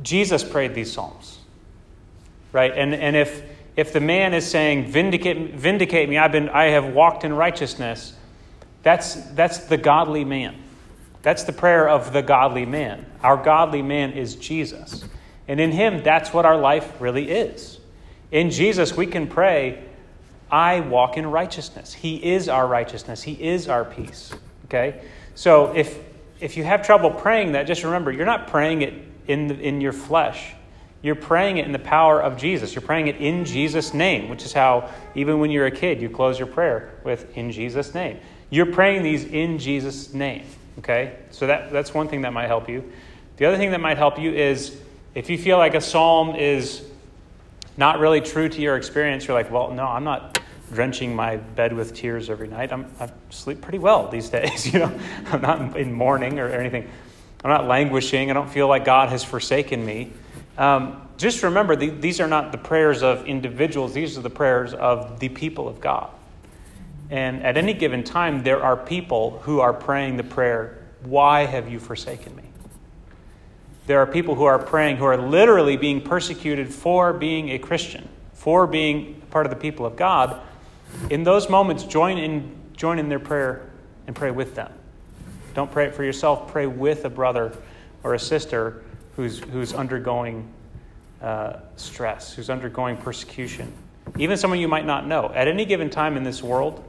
Jesus 0.00 0.44
prayed 0.44 0.72
these 0.76 0.92
psalms, 0.92 1.40
right? 2.52 2.72
And, 2.72 2.94
and 2.94 3.16
if, 3.16 3.42
if 3.74 3.92
the 3.92 3.98
man 3.98 4.34
is 4.34 4.48
saying, 4.48 4.86
vindicate, 4.86 5.54
vindicate 5.54 6.08
me, 6.08 6.16
I've 6.16 6.30
been, 6.30 6.48
I 6.50 6.66
have 6.66 6.94
walked 6.94 7.24
in 7.24 7.32
righteousness, 7.32 8.14
that's, 8.84 9.16
that's 9.32 9.58
the 9.64 9.78
godly 9.78 10.24
man. 10.24 10.62
That's 11.22 11.42
the 11.42 11.52
prayer 11.52 11.88
of 11.88 12.12
the 12.12 12.22
godly 12.22 12.66
man. 12.66 13.04
Our 13.20 13.36
godly 13.36 13.82
man 13.82 14.12
is 14.12 14.36
Jesus. 14.36 15.04
And 15.48 15.58
in 15.58 15.72
him, 15.72 16.04
that's 16.04 16.32
what 16.32 16.46
our 16.46 16.56
life 16.56 17.00
really 17.00 17.28
is. 17.28 17.80
In 18.32 18.50
Jesus, 18.50 18.96
we 18.96 19.06
can 19.06 19.28
pray, 19.28 19.84
I 20.50 20.80
walk 20.80 21.16
in 21.16 21.26
righteousness. 21.26 21.92
He 21.92 22.16
is 22.32 22.48
our 22.48 22.66
righteousness. 22.66 23.22
He 23.22 23.32
is 23.34 23.68
our 23.68 23.84
peace. 23.84 24.32
Okay? 24.64 25.02
So 25.34 25.72
if 25.76 25.98
if 26.40 26.56
you 26.56 26.64
have 26.64 26.84
trouble 26.84 27.12
praying 27.12 27.52
that, 27.52 27.68
just 27.68 27.84
remember 27.84 28.10
you're 28.10 28.26
not 28.26 28.48
praying 28.48 28.82
it 28.82 28.94
in 29.28 29.46
the, 29.46 29.60
in 29.60 29.80
your 29.80 29.92
flesh. 29.92 30.54
You're 31.00 31.14
praying 31.14 31.58
it 31.58 31.66
in 31.66 31.72
the 31.72 31.78
power 31.78 32.20
of 32.20 32.36
Jesus. 32.36 32.74
You're 32.74 32.82
praying 32.82 33.06
it 33.06 33.16
in 33.16 33.44
Jesus' 33.44 33.94
name, 33.94 34.28
which 34.28 34.44
is 34.44 34.52
how 34.52 34.90
even 35.14 35.38
when 35.38 35.52
you're 35.52 35.66
a 35.66 35.70
kid 35.70 36.02
you 36.02 36.10
close 36.10 36.38
your 36.38 36.48
prayer 36.48 36.98
with 37.04 37.36
in 37.36 37.52
Jesus' 37.52 37.94
name. 37.94 38.18
You're 38.50 38.66
praying 38.66 39.04
these 39.04 39.24
in 39.24 39.58
Jesus' 39.58 40.12
name. 40.12 40.44
Okay? 40.78 41.16
So 41.30 41.46
that, 41.46 41.70
that's 41.70 41.94
one 41.94 42.08
thing 42.08 42.22
that 42.22 42.32
might 42.32 42.48
help 42.48 42.68
you. 42.68 42.90
The 43.36 43.46
other 43.46 43.56
thing 43.56 43.70
that 43.70 43.80
might 43.80 43.98
help 43.98 44.18
you 44.18 44.32
is 44.32 44.76
if 45.14 45.30
you 45.30 45.38
feel 45.38 45.58
like 45.58 45.74
a 45.74 45.80
psalm 45.80 46.34
is 46.34 46.84
not 47.76 47.98
really 47.98 48.20
true 48.20 48.48
to 48.48 48.60
your 48.60 48.76
experience, 48.76 49.26
you're 49.26 49.36
like, 49.36 49.50
well, 49.50 49.70
no, 49.70 49.84
I'm 49.84 50.04
not 50.04 50.38
drenching 50.72 51.14
my 51.14 51.36
bed 51.36 51.72
with 51.72 51.94
tears 51.94 52.30
every 52.30 52.48
night. 52.48 52.72
I'm, 52.72 52.86
I 52.98 53.10
sleep 53.30 53.60
pretty 53.60 53.78
well 53.78 54.08
these 54.08 54.28
days. 54.30 54.72
You 54.72 54.80
know, 54.80 55.00
I'm 55.26 55.42
not 55.42 55.76
in 55.76 55.92
mourning 55.92 56.38
or, 56.38 56.48
anything. 56.48 56.88
I'm 57.44 57.50
not 57.50 57.66
languishing. 57.66 58.30
I 58.30 58.34
don't 58.34 58.50
feel 58.50 58.68
like 58.68 58.84
God 58.84 59.08
has 59.10 59.24
forsaken 59.24 59.84
me. 59.84 60.12
Um, 60.58 61.08
just 61.16 61.42
remember, 61.42 61.76
the, 61.76 61.90
these 61.90 62.20
are 62.20 62.28
not 62.28 62.52
the 62.52 62.58
prayers 62.58 63.02
of 63.02 63.26
individuals. 63.26 63.92
These 63.92 64.18
are 64.18 64.22
the 64.22 64.30
prayers 64.30 64.74
of 64.74 65.18
the 65.20 65.28
people 65.28 65.68
of 65.68 65.80
God. 65.80 66.10
And 67.10 67.42
at 67.42 67.56
any 67.56 67.74
given 67.74 68.04
time, 68.04 68.42
there 68.42 68.62
are 68.62 68.76
people 68.76 69.38
who 69.40 69.60
are 69.60 69.72
praying 69.72 70.16
the 70.16 70.24
prayer, 70.24 70.78
Why 71.02 71.44
have 71.44 71.70
you 71.70 71.78
forsaken 71.78 72.34
me? 72.34 72.44
There 73.86 73.98
are 73.98 74.06
people 74.06 74.34
who 74.34 74.44
are 74.44 74.58
praying 74.58 74.96
who 74.96 75.04
are 75.04 75.16
literally 75.16 75.76
being 75.76 76.00
persecuted 76.00 76.72
for 76.72 77.12
being 77.12 77.50
a 77.50 77.58
Christian, 77.58 78.08
for 78.32 78.66
being 78.66 79.20
part 79.30 79.46
of 79.46 79.50
the 79.50 79.56
people 79.56 79.84
of 79.84 79.96
God. 79.96 80.40
In 81.10 81.24
those 81.24 81.48
moments, 81.48 81.84
join 81.84 82.18
in, 82.18 82.54
join 82.76 82.98
in 82.98 83.08
their 83.08 83.18
prayer 83.18 83.70
and 84.06 84.14
pray 84.14 84.30
with 84.30 84.54
them. 84.54 84.72
Don't 85.54 85.70
pray 85.70 85.86
it 85.86 85.94
for 85.94 86.04
yourself, 86.04 86.50
pray 86.50 86.66
with 86.66 87.04
a 87.04 87.10
brother 87.10 87.56
or 88.02 88.14
a 88.14 88.18
sister 88.18 88.82
who's, 89.16 89.40
who's 89.40 89.74
undergoing 89.74 90.48
uh, 91.20 91.58
stress, 91.76 92.32
who's 92.34 92.50
undergoing 92.50 92.96
persecution. 92.96 93.72
Even 94.18 94.36
someone 94.36 94.60
you 94.60 94.68
might 94.68 94.86
not 94.86 95.06
know. 95.06 95.30
At 95.34 95.48
any 95.48 95.64
given 95.64 95.90
time 95.90 96.16
in 96.16 96.22
this 96.22 96.42
world, 96.42 96.84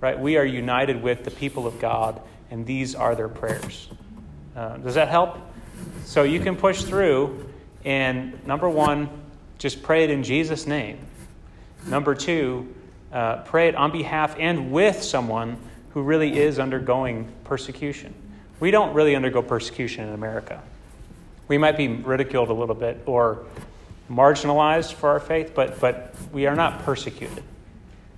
right, 0.00 0.18
we 0.18 0.36
are 0.36 0.44
united 0.44 1.02
with 1.02 1.24
the 1.24 1.30
people 1.30 1.66
of 1.66 1.78
God, 1.78 2.20
and 2.50 2.66
these 2.66 2.94
are 2.94 3.14
their 3.14 3.28
prayers. 3.28 3.88
Uh, 4.56 4.76
does 4.78 4.94
that 4.94 5.08
help? 5.08 5.38
So 6.04 6.22
you 6.22 6.40
can 6.40 6.56
push 6.56 6.82
through, 6.82 7.48
and 7.84 8.44
number 8.46 8.68
one, 8.68 9.08
just 9.58 9.82
pray 9.82 10.04
it 10.04 10.10
in 10.10 10.22
Jesus' 10.22 10.66
name. 10.66 10.98
Number 11.86 12.14
two, 12.14 12.74
uh, 13.12 13.38
pray 13.42 13.68
it 13.68 13.74
on 13.74 13.92
behalf 13.92 14.36
and 14.38 14.72
with 14.72 15.02
someone 15.02 15.56
who 15.92 16.02
really 16.02 16.38
is 16.38 16.58
undergoing 16.58 17.30
persecution. 17.44 18.14
We 18.60 18.70
don't 18.70 18.94
really 18.94 19.16
undergo 19.16 19.42
persecution 19.42 20.06
in 20.06 20.14
America. 20.14 20.62
We 21.48 21.58
might 21.58 21.76
be 21.76 21.88
ridiculed 21.88 22.50
a 22.50 22.52
little 22.52 22.74
bit 22.74 23.02
or 23.06 23.44
marginalized 24.10 24.92
for 24.94 25.10
our 25.10 25.20
faith, 25.20 25.52
but, 25.54 25.80
but 25.80 26.14
we 26.32 26.46
are 26.46 26.54
not 26.54 26.84
persecuted. 26.84 27.42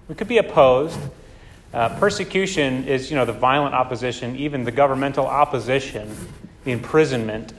We 0.08 0.14
could 0.14 0.28
be 0.28 0.38
opposed. 0.38 0.98
Uh, 1.72 1.98
persecution 1.98 2.84
is, 2.84 3.10
you 3.10 3.16
know, 3.16 3.24
the 3.24 3.32
violent 3.32 3.74
opposition, 3.74 4.36
even 4.36 4.64
the 4.64 4.72
governmental 4.72 5.26
opposition, 5.26 6.14
the 6.64 6.72
imprisonment 6.72 7.52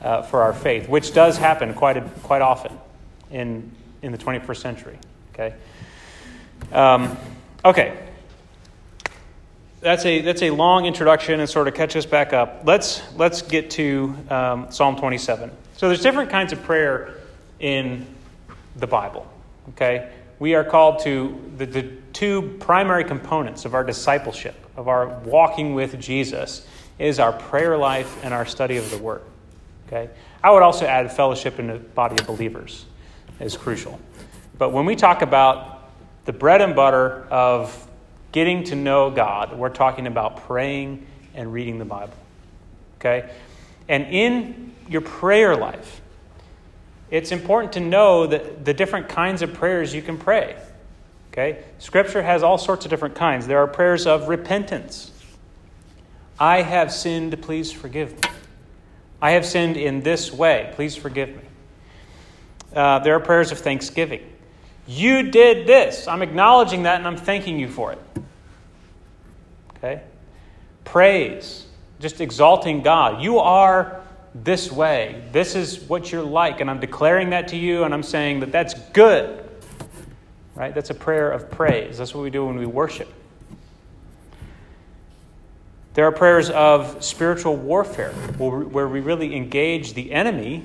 uh, 0.00 0.22
for 0.22 0.42
our 0.42 0.52
faith, 0.52 0.88
which 0.88 1.14
does 1.14 1.38
happen 1.38 1.74
quite, 1.74 1.96
a, 1.96 2.02
quite 2.22 2.42
often 2.42 2.78
in, 3.30 3.70
in 4.02 4.12
the 4.12 4.18
21st 4.18 4.56
century. 4.56 4.98
Okay? 5.32 5.54
Um, 6.72 7.16
okay. 7.64 7.98
That's 9.80 10.04
a, 10.06 10.22
that's 10.22 10.42
a 10.42 10.50
long 10.50 10.86
introduction 10.86 11.40
and 11.40 11.48
sort 11.48 11.68
of 11.68 11.74
catch 11.74 11.94
us 11.96 12.06
back 12.06 12.32
up. 12.32 12.62
Let's, 12.64 13.02
let's 13.16 13.42
get 13.42 13.70
to 13.72 14.16
um, 14.30 14.70
Psalm 14.70 14.96
27. 14.96 15.50
So 15.76 15.88
there's 15.88 16.02
different 16.02 16.30
kinds 16.30 16.52
of 16.52 16.62
prayer 16.62 17.16
in 17.60 18.06
the 18.76 18.86
Bible. 18.86 19.26
Okay? 19.70 20.10
We 20.38 20.54
are 20.54 20.64
called 20.64 21.00
to 21.00 21.38
the, 21.56 21.66
the 21.66 21.90
two 22.12 22.56
primary 22.60 23.04
components 23.04 23.64
of 23.64 23.74
our 23.74 23.84
discipleship, 23.84 24.54
of 24.76 24.88
our 24.88 25.08
walking 25.20 25.74
with 25.74 26.00
Jesus, 26.00 26.66
is 26.98 27.18
our 27.18 27.32
prayer 27.32 27.76
life 27.76 28.24
and 28.24 28.32
our 28.32 28.46
study 28.46 28.76
of 28.76 28.90
the 28.90 28.98
Word. 28.98 29.22
Okay? 29.86 30.10
I 30.42 30.50
would 30.50 30.62
also 30.62 30.86
add 30.86 31.10
fellowship 31.12 31.58
in 31.58 31.66
the 31.66 31.78
body 31.78 32.16
of 32.20 32.26
believers 32.26 32.84
is 33.40 33.56
crucial. 33.56 34.00
But 34.58 34.72
when 34.72 34.86
we 34.86 34.94
talk 34.96 35.22
about 35.22 35.90
the 36.24 36.32
bread 36.32 36.60
and 36.60 36.74
butter 36.74 37.26
of 37.30 37.88
getting 38.32 38.64
to 38.64 38.74
know 38.74 39.10
God, 39.10 39.56
we're 39.56 39.68
talking 39.68 40.06
about 40.06 40.46
praying 40.46 41.06
and 41.34 41.52
reading 41.52 41.78
the 41.78 41.84
Bible. 41.84 42.14
Okay? 42.98 43.30
And 43.88 44.06
in 44.06 44.72
your 44.88 45.00
prayer 45.00 45.56
life, 45.56 46.00
it's 47.10 47.32
important 47.32 47.72
to 47.74 47.80
know 47.80 48.26
that 48.26 48.64
the 48.64 48.74
different 48.74 49.08
kinds 49.08 49.42
of 49.42 49.52
prayers 49.54 49.94
you 49.94 50.02
can 50.02 50.16
pray. 50.16 50.56
Okay? 51.32 51.64
Scripture 51.78 52.22
has 52.22 52.42
all 52.42 52.58
sorts 52.58 52.84
of 52.86 52.90
different 52.90 53.14
kinds. 53.14 53.46
There 53.46 53.58
are 53.58 53.66
prayers 53.66 54.06
of 54.06 54.28
repentance. 54.28 55.10
I 56.38 56.62
have 56.62 56.92
sinned, 56.92 57.40
please 57.42 57.70
forgive 57.70 58.12
me. 58.12 58.28
I 59.22 59.32
have 59.32 59.46
sinned 59.46 59.76
in 59.76 60.00
this 60.00 60.32
way. 60.32 60.70
Please 60.74 60.96
forgive 60.96 61.30
me. 61.30 61.42
Uh, 62.74 62.98
there 62.98 63.14
are 63.14 63.20
prayers 63.20 63.52
of 63.52 63.58
thanksgiving. 63.58 64.20
You 64.86 65.30
did 65.30 65.66
this. 65.66 66.06
I'm 66.08 66.22
acknowledging 66.22 66.82
that 66.82 66.98
and 66.98 67.06
I'm 67.06 67.16
thanking 67.16 67.58
you 67.58 67.68
for 67.68 67.92
it. 67.92 67.98
Okay? 69.76 70.02
Praise. 70.84 71.66
Just 72.00 72.20
exalting 72.20 72.82
God. 72.82 73.22
You 73.22 73.38
are 73.38 74.02
this 74.34 74.70
way. 74.70 75.22
This 75.32 75.54
is 75.54 75.80
what 75.80 76.10
you're 76.10 76.22
like. 76.22 76.60
And 76.60 76.68
I'm 76.68 76.80
declaring 76.80 77.30
that 77.30 77.48
to 77.48 77.56
you 77.56 77.84
and 77.84 77.94
I'm 77.94 78.02
saying 78.02 78.40
that 78.40 78.52
that's 78.52 78.74
good. 78.90 79.48
Right? 80.54 80.74
That's 80.74 80.90
a 80.90 80.94
prayer 80.94 81.30
of 81.30 81.50
praise. 81.50 81.96
That's 81.98 82.14
what 82.14 82.22
we 82.22 82.30
do 82.30 82.44
when 82.44 82.56
we 82.56 82.66
worship. 82.66 83.12
There 85.94 86.04
are 86.06 86.12
prayers 86.12 86.50
of 86.50 87.04
spiritual 87.04 87.56
warfare 87.56 88.12
where 88.38 88.88
we 88.88 89.00
really 89.00 89.36
engage 89.36 89.94
the 89.94 90.12
enemy 90.12 90.64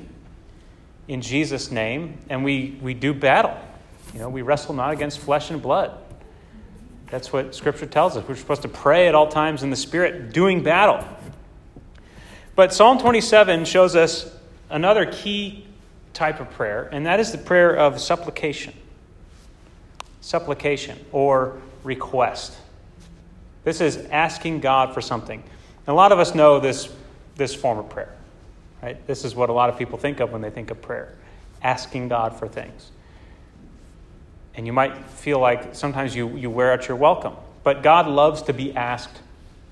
in 1.08 1.22
Jesus' 1.22 1.72
name 1.72 2.18
and 2.30 2.44
we, 2.44 2.80
we 2.82 2.96
do 2.96 3.14
battle. 3.14 3.56
You 4.14 4.20
know, 4.20 4.30
we 4.30 4.42
wrestle 4.42 4.74
not 4.74 4.92
against 4.92 5.20
flesh 5.20 5.52
and 5.52 5.62
blood. 5.62 5.96
That's 7.12 7.32
what 7.32 7.54
Scripture 7.54 7.86
tells 7.86 8.18
us. 8.18 8.28
We're 8.28 8.36
supposed 8.36 8.64
to 8.64 8.68
pray 8.68 9.08
at 9.08 9.14
all 9.14 9.28
times 9.28 9.62
in 9.62 9.70
the 9.70 9.76
Spirit, 9.76 10.34
doing 10.34 10.64
battle. 10.64 11.06
But 12.56 12.74
Psalm 12.74 12.98
27 12.98 13.66
shows 13.66 13.96
us 13.96 14.36
another 14.70 15.06
key 15.06 15.66
type 16.14 16.40
of 16.40 16.50
prayer, 16.52 16.90
and 16.92 17.06
that 17.06 17.20
is 17.20 17.32
the 17.32 17.38
prayer 17.38 17.76
of 17.76 18.00
supplication. 18.00 18.74
Supplication 20.22 20.98
or 21.12 21.62
request. 21.84 22.58
This 23.70 23.82
is 23.82 23.98
asking 24.10 24.62
God 24.62 24.96
for 24.96 25.00
something. 25.00 25.40
And 25.44 25.88
a 25.88 25.94
lot 25.94 26.12
of 26.12 26.18
us 26.18 26.34
know 26.34 26.60
this, 26.60 26.92
this 27.36 27.54
form 27.54 27.78
of 27.78 27.88
prayer. 27.88 28.12
Right? 28.82 29.06
This 29.06 29.24
is 29.24 29.36
what 29.36 29.52
a 29.52 29.54
lot 29.54 29.70
of 29.70 29.78
people 29.78 30.00
think 30.00 30.20
of 30.22 30.32
when 30.32 30.42
they 30.42 30.50
think 30.50 30.72
of 30.72 30.82
prayer 30.82 31.14
asking 31.62 32.08
God 32.08 32.36
for 32.36 32.48
things. 32.48 32.90
And 34.56 34.66
you 34.66 34.74
might 34.74 34.98
feel 35.10 35.38
like 35.38 35.76
sometimes 35.76 36.16
you, 36.16 36.30
you 36.30 36.50
wear 36.50 36.74
out 36.74 36.88
your 36.88 36.98
welcome. 36.98 37.36
But 37.64 37.84
God 37.84 38.08
loves 38.08 38.42
to 38.44 38.54
be 38.54 38.76
asked 38.76 39.22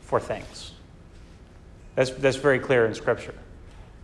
for 0.02 0.20
things. 0.20 0.74
That's, 1.96 2.12
that's 2.12 2.38
very 2.38 2.60
clear 2.60 2.86
in 2.86 2.94
Scripture. 2.94 3.34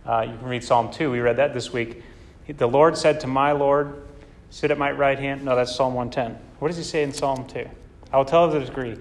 Uh, 0.04 0.26
you 0.28 0.36
can 0.36 0.48
read 0.48 0.64
Psalm 0.64 0.90
2. 0.90 1.08
We 1.08 1.20
read 1.20 1.36
that 1.36 1.54
this 1.54 1.72
week. 1.72 2.02
The 2.48 2.66
Lord 2.66 2.98
said 2.98 3.20
to 3.20 3.28
my 3.28 3.52
Lord, 3.52 4.02
Sit 4.50 4.72
at 4.72 4.78
my 4.78 4.90
right 4.90 5.20
hand. 5.20 5.44
No, 5.44 5.54
that's 5.54 5.72
Psalm 5.72 5.94
110. 5.94 6.36
What 6.58 6.66
does 6.66 6.78
he 6.78 6.82
say 6.82 7.04
in 7.04 7.12
Psalm 7.12 7.46
2? 7.46 7.64
I 8.12 8.16
will 8.16 8.24
tell 8.24 8.46
of 8.46 8.54
the 8.54 8.58
degree. 8.58 8.96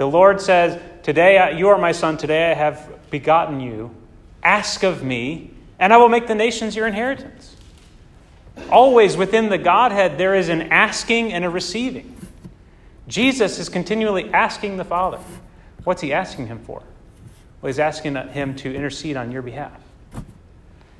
The 0.00 0.08
Lord 0.08 0.40
says, 0.40 0.80
Today 1.02 1.36
uh, 1.36 1.50
you 1.50 1.68
are 1.68 1.76
my 1.76 1.92
son, 1.92 2.16
today 2.16 2.50
I 2.50 2.54
have 2.54 3.10
begotten 3.10 3.60
you. 3.60 3.94
Ask 4.42 4.82
of 4.82 5.04
me, 5.04 5.50
and 5.78 5.92
I 5.92 5.98
will 5.98 6.08
make 6.08 6.26
the 6.26 6.34
nations 6.34 6.74
your 6.74 6.86
inheritance. 6.86 7.54
Always 8.70 9.18
within 9.18 9.50
the 9.50 9.58
Godhead, 9.58 10.16
there 10.16 10.34
is 10.34 10.48
an 10.48 10.62
asking 10.72 11.34
and 11.34 11.44
a 11.44 11.50
receiving. 11.50 12.16
Jesus 13.08 13.58
is 13.58 13.68
continually 13.68 14.32
asking 14.32 14.78
the 14.78 14.86
Father. 14.86 15.18
What's 15.84 16.00
he 16.00 16.14
asking 16.14 16.46
him 16.46 16.60
for? 16.60 16.82
Well, 17.60 17.68
he's 17.68 17.78
asking 17.78 18.14
him 18.14 18.56
to 18.56 18.74
intercede 18.74 19.18
on 19.18 19.30
your 19.30 19.42
behalf. 19.42 19.78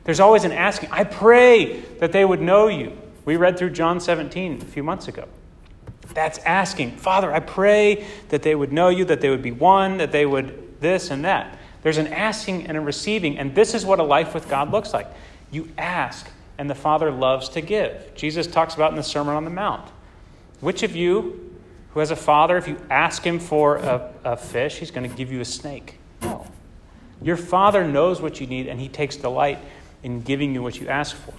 There's 0.04 0.20
always 0.20 0.44
an 0.44 0.52
asking. 0.52 0.90
I 0.92 1.04
pray 1.04 1.80
that 2.00 2.12
they 2.12 2.26
would 2.26 2.42
know 2.42 2.68
you. 2.68 2.98
We 3.24 3.36
read 3.36 3.56
through 3.56 3.70
John 3.70 3.98
17 3.98 4.60
a 4.60 4.64
few 4.66 4.82
months 4.82 5.08
ago. 5.08 5.26
That's 6.14 6.38
asking, 6.38 6.96
Father, 6.96 7.32
I 7.32 7.40
pray 7.40 8.06
that 8.28 8.42
they 8.42 8.54
would 8.54 8.72
know 8.72 8.88
you, 8.88 9.04
that 9.06 9.20
they 9.20 9.30
would 9.30 9.42
be 9.42 9.52
one, 9.52 9.98
that 9.98 10.12
they 10.12 10.26
would 10.26 10.80
this 10.80 11.10
and 11.10 11.24
that. 11.24 11.58
There's 11.82 11.98
an 11.98 12.08
asking 12.08 12.66
and 12.66 12.76
a 12.76 12.80
receiving, 12.80 13.38
and 13.38 13.54
this 13.54 13.74
is 13.74 13.86
what 13.86 14.00
a 14.00 14.02
life 14.02 14.34
with 14.34 14.48
God 14.48 14.70
looks 14.70 14.92
like. 14.92 15.06
You 15.50 15.68
ask, 15.78 16.28
and 16.58 16.68
the 16.68 16.74
Father 16.74 17.10
loves 17.10 17.48
to 17.50 17.60
give. 17.60 18.14
Jesus 18.14 18.46
talks 18.46 18.74
about 18.74 18.90
in 18.90 18.96
the 18.96 19.02
Sermon 19.02 19.34
on 19.34 19.44
the 19.44 19.50
Mount. 19.50 19.88
Which 20.60 20.82
of 20.82 20.94
you 20.94 21.56
who 21.92 22.00
has 22.00 22.10
a 22.10 22.16
father, 22.16 22.56
if 22.56 22.68
you 22.68 22.76
ask 22.90 23.24
him 23.24 23.38
for 23.38 23.76
a, 23.76 24.12
a 24.24 24.36
fish, 24.36 24.78
he's 24.78 24.90
going 24.90 25.08
to 25.08 25.16
give 25.16 25.32
you 25.32 25.40
a 25.40 25.44
snake? 25.44 25.98
No. 26.22 26.46
Your 27.22 27.36
father 27.36 27.84
knows 27.84 28.20
what 28.20 28.40
you 28.40 28.46
need, 28.46 28.66
and 28.66 28.78
he 28.78 28.88
takes 28.88 29.16
delight 29.16 29.58
in 30.02 30.20
giving 30.20 30.54
you 30.54 30.62
what 30.62 30.80
you 30.80 30.88
ask 30.88 31.16
for. 31.16 31.34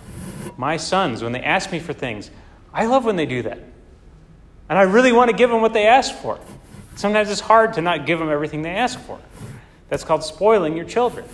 My 0.58 0.78
sons, 0.78 1.24
when 1.24 1.32
they 1.32 1.42
ask 1.42 1.72
me 1.72 1.80
for 1.80 1.94
things, 1.94 2.32
I 2.74 2.86
love 2.86 3.06
when 3.06 3.16
they 3.16 3.25
do 3.25 3.44
that. 3.44 3.60
And 4.72 4.80
I 4.80 4.84
really 4.84 5.12
want 5.12 5.30
to 5.30 5.36
give 5.36 5.50
them 5.50 5.60
what 5.60 5.74
they 5.74 5.86
ask 5.86 6.16
for. 6.16 6.40
Sometimes 6.96 7.30
it's 7.30 7.42
hard 7.42 7.74
to 7.74 7.82
not 7.82 8.06
give 8.06 8.20
them 8.20 8.30
everything 8.30 8.62
they 8.62 8.70
ask 8.70 8.98
for. 9.01 9.20
That's 9.90 10.06
called 10.06 10.24
spoiling 10.24 10.78
your 10.78 10.86
children. 10.86 11.25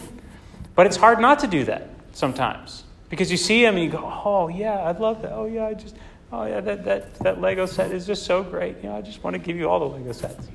But 0.73 0.87
it's 0.87 0.97
hard 0.97 1.19
not 1.19 1.37
to 1.41 1.47
do 1.47 1.63
that 1.65 1.87
sometimes 2.13 2.83
because 3.11 3.29
you 3.29 3.37
see 3.37 3.61
them 3.61 3.75
and 3.75 3.83
you 3.83 3.91
go, 3.91 3.99
oh, 4.25 4.47
yeah, 4.47 4.85
I'd 4.85 4.99
love 4.99 5.21
that. 5.21 5.33
Oh, 5.33 5.45
yeah, 5.45 5.67
I 5.67 5.75
just, 5.75 5.95
oh, 6.31 6.45
yeah, 6.45 6.61
that, 6.61 6.83
that, 6.85 7.13
that 7.19 7.39
Lego 7.39 7.67
set 7.67 7.91
is 7.91 8.07
just 8.07 8.25
so 8.25 8.41
great. 8.41 8.77
You 8.77 8.89
know, 8.89 8.97
I 8.97 9.01
just 9.01 9.23
want 9.23 9.35
to 9.35 9.39
give 9.39 9.55
you 9.55 9.69
all 9.69 9.87
the 9.87 9.97
Lego 9.97 10.13
sets. 10.13 10.47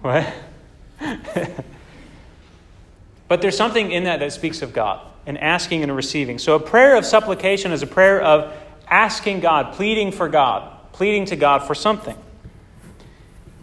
What? 0.00 0.26
but 3.28 3.40
there's 3.42 3.56
something 3.56 3.92
in 3.92 4.02
that 4.04 4.18
that 4.18 4.32
speaks 4.32 4.60
of 4.60 4.72
God 4.72 5.06
and 5.24 5.38
asking 5.38 5.84
and 5.84 5.94
receiving. 5.94 6.40
So 6.40 6.56
a 6.56 6.60
prayer 6.60 6.96
of 6.96 7.06
supplication 7.06 7.70
is 7.70 7.84
a 7.84 7.86
prayer 7.86 8.20
of 8.20 8.52
asking 8.88 9.38
God, 9.38 9.74
pleading 9.74 10.10
for 10.10 10.28
God, 10.28 10.73
pleading 10.94 11.24
to 11.26 11.36
God 11.36 11.66
for 11.66 11.74
something. 11.74 12.16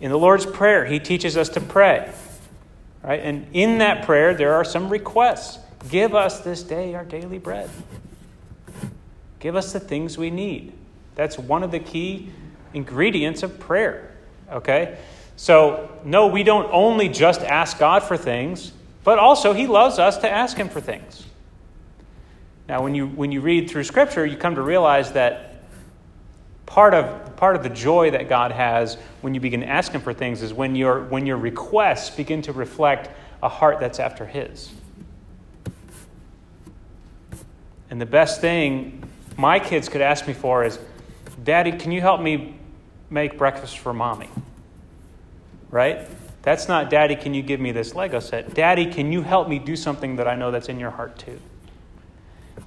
In 0.01 0.11
the 0.11 0.17
Lord's 0.17 0.45
Prayer, 0.45 0.85
He 0.85 0.99
teaches 0.99 1.37
us 1.37 1.47
to 1.49 1.61
pray. 1.61 2.11
Right? 3.01 3.21
And 3.21 3.47
in 3.53 3.77
that 3.77 4.05
prayer, 4.05 4.33
there 4.33 4.53
are 4.53 4.65
some 4.65 4.89
requests. 4.89 5.57
Give 5.89 6.13
us 6.13 6.41
this 6.41 6.61
day 6.61 6.93
our 6.93 7.05
daily 7.05 7.39
bread. 7.39 7.69
Give 9.39 9.55
us 9.55 9.71
the 9.71 9.79
things 9.79 10.17
we 10.17 10.29
need. 10.29 10.73
That's 11.15 11.39
one 11.39 11.63
of 11.63 11.71
the 11.71 11.79
key 11.79 12.29
ingredients 12.73 13.43
of 13.43 13.59
prayer. 13.59 14.11
Okay? 14.51 14.97
So, 15.37 15.89
no, 16.03 16.27
we 16.27 16.43
don't 16.43 16.69
only 16.73 17.07
just 17.07 17.41
ask 17.41 17.79
God 17.79 18.03
for 18.03 18.17
things, 18.17 18.73
but 19.05 19.19
also 19.19 19.53
He 19.53 19.67
loves 19.67 19.99
us 19.99 20.17
to 20.17 20.29
ask 20.29 20.57
Him 20.57 20.67
for 20.67 20.81
things. 20.81 21.25
Now, 22.67 22.83
when 22.83 22.93
you, 22.93 23.07
when 23.07 23.31
you 23.31 23.39
read 23.39 23.69
through 23.69 23.85
Scripture, 23.85 24.25
you 24.25 24.35
come 24.35 24.55
to 24.55 24.61
realize 24.61 25.13
that 25.13 25.50
part 26.71 26.93
of, 26.93 27.35
part 27.35 27.57
of 27.57 27.63
the 27.63 27.69
joy 27.69 28.11
that 28.11 28.29
God 28.29 28.53
has 28.53 28.95
when 29.19 29.33
you 29.33 29.41
begin 29.41 29.61
asking 29.61 29.99
for 29.99 30.13
things 30.13 30.41
is 30.41 30.53
when 30.53 30.73
your, 30.73 31.03
when 31.03 31.25
your 31.25 31.35
requests 31.35 32.09
begin 32.15 32.41
to 32.43 32.53
reflect 32.53 33.09
a 33.43 33.49
heart 33.49 33.81
that's 33.81 33.99
after 33.99 34.25
His. 34.25 34.71
And 37.89 37.99
the 37.99 38.05
best 38.05 38.39
thing 38.39 39.03
my 39.35 39.59
kids 39.59 39.89
could 39.89 39.99
ask 39.99 40.25
me 40.25 40.33
for 40.33 40.63
is, 40.63 40.79
Daddy, 41.43 41.73
can 41.73 41.91
you 41.91 41.99
help 41.99 42.21
me 42.21 42.55
make 43.09 43.37
breakfast 43.37 43.79
for 43.79 43.91
mommy? 43.91 44.29
Right? 45.71 46.07
That's 46.41 46.69
not, 46.69 46.89
Daddy, 46.89 47.17
can 47.17 47.33
you 47.33 47.41
give 47.41 47.59
me 47.59 47.73
this 47.73 47.95
Lego 47.95 48.21
set? 48.21 48.53
Daddy, 48.53 48.85
can 48.85 49.11
you 49.11 49.23
help 49.23 49.49
me 49.49 49.59
do 49.59 49.75
something 49.75 50.15
that 50.15 50.27
I 50.27 50.35
know 50.35 50.51
that's 50.51 50.69
in 50.69 50.79
your 50.79 50.91
heart 50.91 51.17
too? 51.17 51.37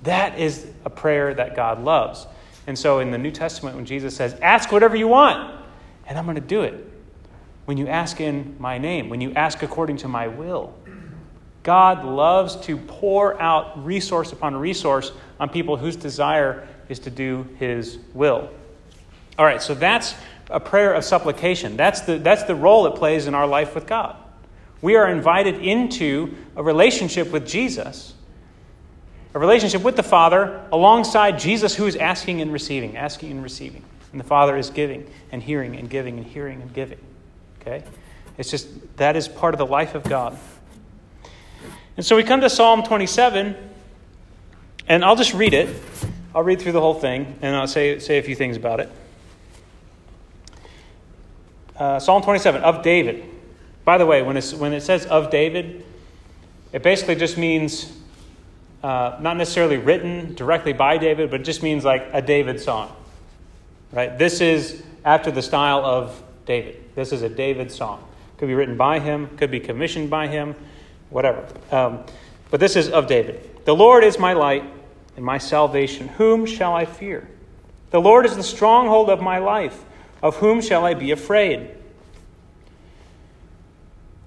That 0.02 0.38
is 0.38 0.66
a 0.84 0.90
prayer 0.90 1.32
that 1.32 1.56
God 1.56 1.82
loves. 1.82 2.26
And 2.66 2.78
so 2.78 3.00
in 3.00 3.10
the 3.10 3.18
New 3.18 3.30
Testament, 3.30 3.76
when 3.76 3.84
Jesus 3.84 4.16
says, 4.16 4.34
Ask 4.40 4.72
whatever 4.72 4.96
you 4.96 5.08
want, 5.08 5.60
and 6.06 6.18
I'm 6.18 6.24
going 6.24 6.36
to 6.36 6.40
do 6.40 6.62
it. 6.62 6.90
When 7.64 7.78
you 7.78 7.88
ask 7.88 8.20
in 8.20 8.56
my 8.58 8.78
name, 8.78 9.08
when 9.08 9.20
you 9.20 9.32
ask 9.32 9.62
according 9.62 9.96
to 9.98 10.08
my 10.08 10.28
will, 10.28 10.74
God 11.62 12.04
loves 12.04 12.56
to 12.66 12.76
pour 12.76 13.40
out 13.40 13.82
resource 13.84 14.32
upon 14.32 14.54
resource 14.54 15.12
on 15.40 15.48
people 15.48 15.78
whose 15.78 15.96
desire 15.96 16.68
is 16.90 16.98
to 17.00 17.10
do 17.10 17.48
his 17.58 17.98
will. 18.12 18.50
All 19.38 19.46
right, 19.46 19.62
so 19.62 19.74
that's 19.74 20.14
a 20.50 20.60
prayer 20.60 20.92
of 20.92 21.04
supplication. 21.04 21.76
That's 21.76 22.02
the, 22.02 22.18
that's 22.18 22.42
the 22.44 22.54
role 22.54 22.86
it 22.86 22.96
plays 22.96 23.26
in 23.26 23.34
our 23.34 23.46
life 23.46 23.74
with 23.74 23.86
God. 23.86 24.16
We 24.82 24.96
are 24.96 25.08
invited 25.08 25.56
into 25.56 26.34
a 26.56 26.62
relationship 26.62 27.32
with 27.32 27.46
Jesus 27.46 28.13
a 29.34 29.38
relationship 29.38 29.82
with 29.82 29.96
the 29.96 30.02
Father 30.02 30.64
alongside 30.70 31.40
Jesus, 31.40 31.74
who 31.74 31.86
is 31.86 31.96
asking 31.96 32.40
and 32.40 32.52
receiving, 32.52 32.96
asking 32.96 33.32
and 33.32 33.42
receiving. 33.42 33.82
And 34.12 34.20
the 34.20 34.24
Father 34.24 34.56
is 34.56 34.70
giving 34.70 35.10
and 35.32 35.42
hearing 35.42 35.76
and 35.76 35.90
giving 35.90 36.18
and 36.18 36.26
hearing 36.26 36.62
and 36.62 36.72
giving. 36.72 37.00
Okay? 37.60 37.82
It's 38.38 38.50
just 38.50 38.68
that 38.96 39.16
is 39.16 39.26
part 39.26 39.52
of 39.52 39.58
the 39.58 39.66
life 39.66 39.96
of 39.96 40.04
God. 40.04 40.38
And 41.96 42.06
so 42.06 42.14
we 42.16 42.22
come 42.22 42.40
to 42.40 42.50
Psalm 42.50 42.84
27, 42.84 43.56
and 44.88 45.04
I'll 45.04 45.16
just 45.16 45.34
read 45.34 45.52
it. 45.52 45.74
I'll 46.34 46.42
read 46.42 46.60
through 46.60 46.72
the 46.72 46.80
whole 46.80 46.94
thing, 46.94 47.36
and 47.42 47.56
I'll 47.56 47.68
say, 47.68 47.98
say 47.98 48.18
a 48.18 48.22
few 48.22 48.34
things 48.34 48.56
about 48.56 48.80
it. 48.80 48.90
Uh, 51.76 51.98
Psalm 51.98 52.22
27, 52.22 52.62
of 52.62 52.82
David. 52.82 53.24
By 53.84 53.98
the 53.98 54.06
way, 54.06 54.22
when, 54.22 54.40
when 54.40 54.72
it 54.72 54.80
says 54.82 55.06
of 55.06 55.30
David, 55.30 55.84
it 56.72 56.82
basically 56.82 57.16
just 57.16 57.36
means 57.36 57.92
uh, 58.84 59.16
not 59.18 59.38
necessarily 59.38 59.78
written 59.78 60.34
directly 60.34 60.74
by 60.74 60.98
David, 60.98 61.30
but 61.30 61.40
it 61.40 61.44
just 61.44 61.62
means 61.62 61.86
like 61.86 62.06
a 62.12 62.20
David 62.20 62.60
song. 62.60 62.94
Right? 63.90 64.18
This 64.18 64.42
is 64.42 64.82
after 65.06 65.30
the 65.30 65.40
style 65.40 65.82
of 65.86 66.22
David. 66.44 66.84
This 66.94 67.10
is 67.10 67.22
a 67.22 67.30
David 67.30 67.72
song. 67.72 68.06
Could 68.36 68.48
be 68.48 68.54
written 68.54 68.76
by 68.76 68.98
him, 68.98 69.34
could 69.38 69.50
be 69.50 69.58
commissioned 69.58 70.10
by 70.10 70.26
him, 70.26 70.54
whatever. 71.08 71.46
Um, 71.70 72.00
but 72.50 72.60
this 72.60 72.76
is 72.76 72.90
of 72.90 73.06
David. 73.06 73.64
The 73.64 73.74
Lord 73.74 74.04
is 74.04 74.18
my 74.18 74.34
light 74.34 74.64
and 75.16 75.24
my 75.24 75.38
salvation. 75.38 76.08
Whom 76.08 76.44
shall 76.44 76.74
I 76.74 76.84
fear? 76.84 77.26
The 77.88 78.02
Lord 78.02 78.26
is 78.26 78.36
the 78.36 78.42
stronghold 78.42 79.08
of 79.08 79.22
my 79.22 79.38
life. 79.38 79.82
Of 80.22 80.36
whom 80.36 80.60
shall 80.60 80.84
I 80.84 80.92
be 80.92 81.10
afraid? 81.10 81.70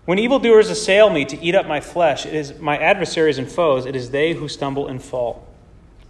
When 0.08 0.20
evildoers 0.20 0.70
assail 0.70 1.10
me 1.10 1.26
to 1.26 1.44
eat 1.44 1.54
up 1.54 1.68
my 1.68 1.82
flesh, 1.82 2.26
it 2.26 2.34
is 2.34 2.58
my 2.60 2.78
adversaries 2.78 3.38
and 3.38 3.52
foes, 3.52 3.86
it 3.86 3.94
is 3.94 4.12
they 4.12 4.32
who 4.32 4.48
stumble 4.48 4.88
and 4.88 5.04
fall. 5.04 5.46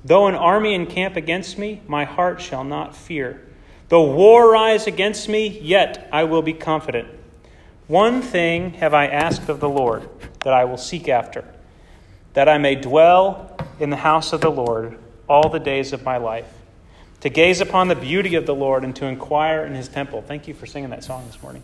Though 0.05 0.27
an 0.27 0.35
army 0.35 0.75
encamp 0.75 1.15
against 1.15 1.57
me, 1.57 1.81
my 1.87 2.05
heart 2.05 2.39
shall 2.39 2.63
not 2.63 2.95
fear. 2.95 3.41
Though 3.89 4.13
war 4.13 4.51
rise 4.51 4.85
against 4.85 5.27
me, 5.27 5.47
yet 5.47 6.07
I 6.11 6.25
will 6.25 6.43
be 6.43 6.53
confident. 6.53 7.07
One 7.87 8.21
thing 8.21 8.75
have 8.75 8.93
I 8.93 9.07
asked 9.07 9.49
of 9.49 9.59
the 9.59 9.67
Lord 9.67 10.07
that 10.41 10.53
I 10.53 10.63
will 10.63 10.77
seek 10.77 11.09
after, 11.09 11.43
that 12.33 12.47
I 12.47 12.59
may 12.59 12.75
dwell 12.75 13.57
in 13.79 13.89
the 13.89 13.95
house 13.95 14.31
of 14.31 14.41
the 14.41 14.51
Lord 14.51 14.99
all 15.27 15.49
the 15.49 15.59
days 15.59 15.91
of 15.91 16.03
my 16.03 16.17
life, 16.17 16.53
to 17.21 17.29
gaze 17.29 17.61
upon 17.61 17.87
the 17.87 17.95
beauty 17.95 18.35
of 18.35 18.45
the 18.45 18.53
Lord 18.53 18.83
and 18.83 18.95
to 18.97 19.07
inquire 19.07 19.65
in 19.65 19.73
his 19.73 19.87
temple. 19.87 20.21
Thank 20.21 20.47
you 20.47 20.53
for 20.53 20.67
singing 20.67 20.91
that 20.91 21.03
song 21.03 21.25
this 21.25 21.41
morning. 21.41 21.63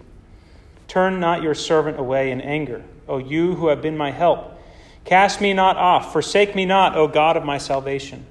Turn 0.91 1.21
not 1.21 1.41
your 1.41 1.55
servant 1.55 1.97
away 1.97 2.31
in 2.31 2.41
anger, 2.41 2.83
O 3.07 3.17
you 3.17 3.55
who 3.55 3.67
have 3.69 3.81
been 3.81 3.95
my 3.95 4.11
help. 4.11 4.59
Cast 5.05 5.39
me 5.39 5.53
not 5.53 5.77
off, 5.77 6.11
forsake 6.11 6.53
me 6.53 6.65
not, 6.65 6.97
O 6.97 7.07
God 7.07 7.37
of 7.37 7.45
my 7.45 7.57
salvation. 7.59 8.25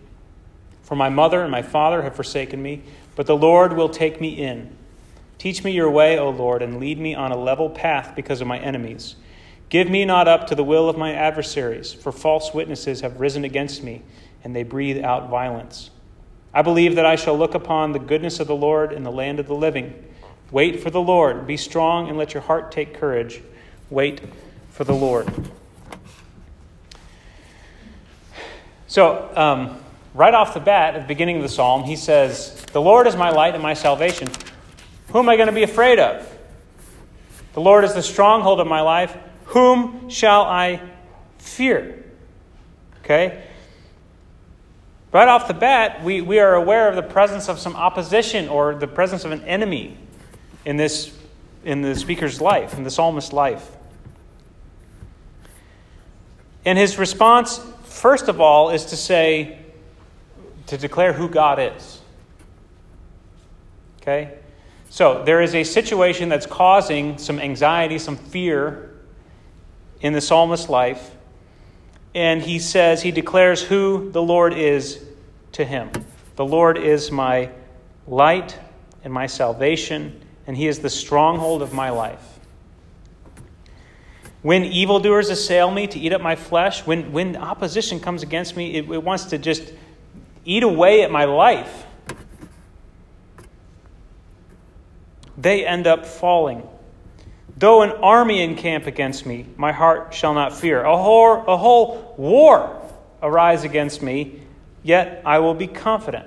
For 0.83 0.95
my 0.95 1.09
mother 1.09 1.41
and 1.41 1.51
my 1.51 1.63
father 1.63 2.03
have 2.03 2.15
forsaken 2.15 2.63
me, 2.63 2.83
but 3.17 3.25
the 3.25 3.35
Lord 3.35 3.73
will 3.73 3.89
take 3.89 4.21
me 4.21 4.35
in. 4.35 4.77
Teach 5.39 5.65
me 5.65 5.71
your 5.71 5.89
way, 5.89 6.19
O 6.19 6.29
Lord, 6.29 6.61
and 6.61 6.79
lead 6.79 6.99
me 6.99 7.15
on 7.15 7.33
a 7.33 7.39
level 7.39 7.71
path 7.71 8.13
because 8.15 8.43
of 8.43 8.47
my 8.47 8.59
enemies. 8.59 9.17
Give 9.71 9.89
me 9.89 10.05
not 10.05 10.29
up 10.29 10.47
to 10.49 10.55
the 10.55 10.63
will 10.63 10.91
of 10.91 10.99
my 10.99 11.15
adversaries, 11.15 11.95
for 11.95 12.13
false 12.13 12.53
witnesses 12.53 13.01
have 13.01 13.21
risen 13.21 13.43
against 13.43 13.83
me, 13.83 14.03
and 14.45 14.55
they 14.55 14.65
breathe 14.65 15.03
out 15.03 15.31
violence. 15.31 15.89
I 16.53 16.61
believe 16.61 16.97
that 16.97 17.07
I 17.07 17.17
shall 17.17 17.39
look 17.39 17.55
upon 17.55 17.93
the 17.93 17.99
goodness 17.99 18.39
of 18.39 18.49
the 18.49 18.55
Lord 18.55 18.93
in 18.93 19.03
the 19.03 19.11
land 19.11 19.41
of 19.41 19.47
the 19.47 19.55
living. 19.55 19.95
Wait 20.51 20.81
for 20.81 20.91
the 20.91 21.01
Lord. 21.01 21.47
Be 21.47 21.57
strong 21.57 22.09
and 22.09 22.19
let 22.19 22.35
your 22.35 22.43
heart 22.43 22.73
take 22.73 22.95
courage. 22.95 23.41
Wait 23.89 24.21
for 24.71 24.85
the 24.85 24.95
Lord. 24.95 25.29
So, 28.89 29.31
um, 29.37 29.79
right 30.15 30.35
off 30.35 30.55
the 30.55 30.61
bat, 30.61 30.97
at 30.97 31.03
the 31.03 31.09
beginning 31.09 31.37
of 31.37 31.43
the 31.43 31.49
psalm, 31.49 31.85
he 31.85 31.95
says, 31.95 32.65
The 32.73 32.81
Lord 32.81 33.07
is 33.07 33.15
my 33.15 33.31
light 33.31 33.55
and 33.55 33.63
my 33.63 33.75
salvation. 33.75 34.29
Who 35.09 35.21
am 35.21 35.29
I 35.29 35.37
going 35.37 35.49
to 35.49 35.55
be 35.55 35.63
afraid 35.63 36.01
of? 36.01 36.27
The 37.53 37.61
Lord 37.61 37.85
is 37.85 37.95
the 37.95 38.03
stronghold 38.03 38.61
of 38.61 38.67
my 38.67 38.81
life. 38.81 39.17
Whom 39.47 40.09
shall 40.09 40.43
I 40.43 40.83
fear? 41.39 42.05
Okay? 43.05 43.45
right 45.13 45.27
off 45.27 45.49
the 45.49 45.55
bat, 45.55 46.05
we, 46.05 46.21
we 46.21 46.39
are 46.39 46.55
aware 46.55 46.89
of 46.89 46.95
the 46.95 47.03
presence 47.03 47.49
of 47.49 47.59
some 47.59 47.75
opposition 47.75 48.49
or 48.49 48.77
the 48.77 48.87
presence 48.87 49.25
of 49.25 49.33
an 49.33 49.43
enemy 49.43 49.97
in 50.65 50.77
this 50.77 51.17
in 51.65 51.83
the 51.83 51.95
speaker's 51.95 52.41
life, 52.41 52.75
in 52.75 52.85
the 52.85 52.91
psalmist's 52.91 53.33
life. 53.33 53.71
And 56.65 56.79
his 56.79 56.99
response, 56.99 57.61
first 57.85 58.29
of 58.29 58.41
all, 58.41 58.71
is 58.71 58.87
to 58.87 58.97
say, 58.97 59.59
to 60.67 60.79
declare 60.79 61.13
who 61.13 61.29
God 61.29 61.59
is. 61.59 62.01
Okay? 64.01 64.39
So 64.89 65.23
there 65.25 65.41
is 65.43 65.55
a 65.55 65.65
situation 65.65 66.29
that's 66.29 66.47
causing 66.47 67.19
some 67.19 67.39
anxiety, 67.39 67.99
some 67.99 68.17
fear 68.17 68.91
in 70.01 70.13
the 70.13 70.21
psalmist's 70.21 70.69
life. 70.69 71.15
And 72.15 72.43
he 72.43 72.59
says, 72.59 73.03
he 73.03 73.11
declares 73.11 73.63
who 73.63 74.11
the 74.11 74.23
Lord 74.23 74.53
is 74.55 75.05
to 75.53 75.65
him. 75.65 75.91
The 76.37 76.45
Lord 76.45 76.79
is 76.79 77.13
my 77.13 77.51
light 78.07 78.59
and 79.05 79.13
my 79.13 79.27
salvation, 79.27 80.21
and 80.51 80.57
he 80.57 80.67
is 80.67 80.81
the 80.81 80.91
stronghold 80.91 81.63
of 81.63 81.73
my 81.73 81.91
life. 81.91 82.41
When 84.43 84.65
evildoers 84.65 85.29
assail 85.31 85.71
me 85.71 85.87
to 85.87 85.97
eat 85.97 86.13
up 86.13 86.21
my 86.21 86.35
flesh, 86.35 86.85
when, 86.85 87.13
when 87.13 87.37
opposition 87.37 88.01
comes 88.01 88.25
against 88.25 88.57
me, 88.57 88.75
it, 88.75 88.91
it 88.91 89.05
wants 89.05 89.27
to 89.27 89.39
just 89.39 89.73
eat 90.45 90.65
away 90.65 91.05
at 91.05 91.13
my 91.13 91.27
life. 91.27 91.87
They 95.39 95.65
end 95.65 95.87
up 95.87 96.05
falling. 96.05 96.69
Though 97.57 97.83
an 97.83 97.93
army 98.03 98.43
encamp 98.43 98.89
against 98.89 99.27
me, 99.27 99.47
my 99.57 99.71
heart 99.71 100.13
shall 100.15 100.35
not 100.35 100.53
fear. 100.53 100.83
A 100.83 100.97
whole, 100.97 101.45
a 101.47 101.57
whole 101.57 102.17
war 102.19 102.83
arise 103.23 103.63
against 103.63 104.03
me, 104.03 104.43
yet 104.83 105.23
I 105.25 105.39
will 105.39 105.55
be 105.55 105.69
confident. 105.69 106.27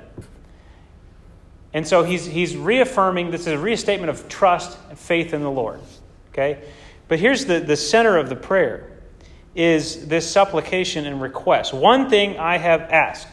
And 1.74 1.88
so 1.88 2.04
he's, 2.04 2.26
he's 2.26 2.56
reaffirming 2.56 3.32
this 3.32 3.42
is 3.42 3.48
a 3.48 3.58
restatement 3.58 4.10
of 4.10 4.30
trust 4.30 4.78
and 4.90 4.98
faith 4.98 5.34
in 5.34 5.42
the 5.42 5.52
Lord. 5.52 5.80
Okay? 6.32 6.64
But 7.08 7.20
here's 7.20 7.46
the, 7.46 7.60
the 7.60 7.76
center 7.76 8.18
of 8.18 8.30
the 8.30 8.36
prayer 8.36 8.90
is 9.56 10.08
this 10.08 10.30
supplication 10.30 11.06
and 11.06 11.22
request. 11.22 11.74
One 11.74 12.10
thing 12.10 12.38
I 12.40 12.58
have 12.58 12.82
asked. 12.82 13.28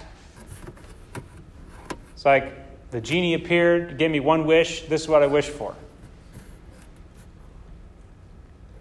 It's 2.13 2.25
like 2.25 2.91
the 2.91 3.01
genie 3.01 3.35
appeared, 3.35 3.97
gave 3.97 4.11
me 4.11 4.21
one 4.21 4.45
wish. 4.45 4.83
This 4.83 5.03
is 5.03 5.09
what 5.09 5.23
I 5.23 5.27
wish 5.27 5.49
for. 5.49 5.75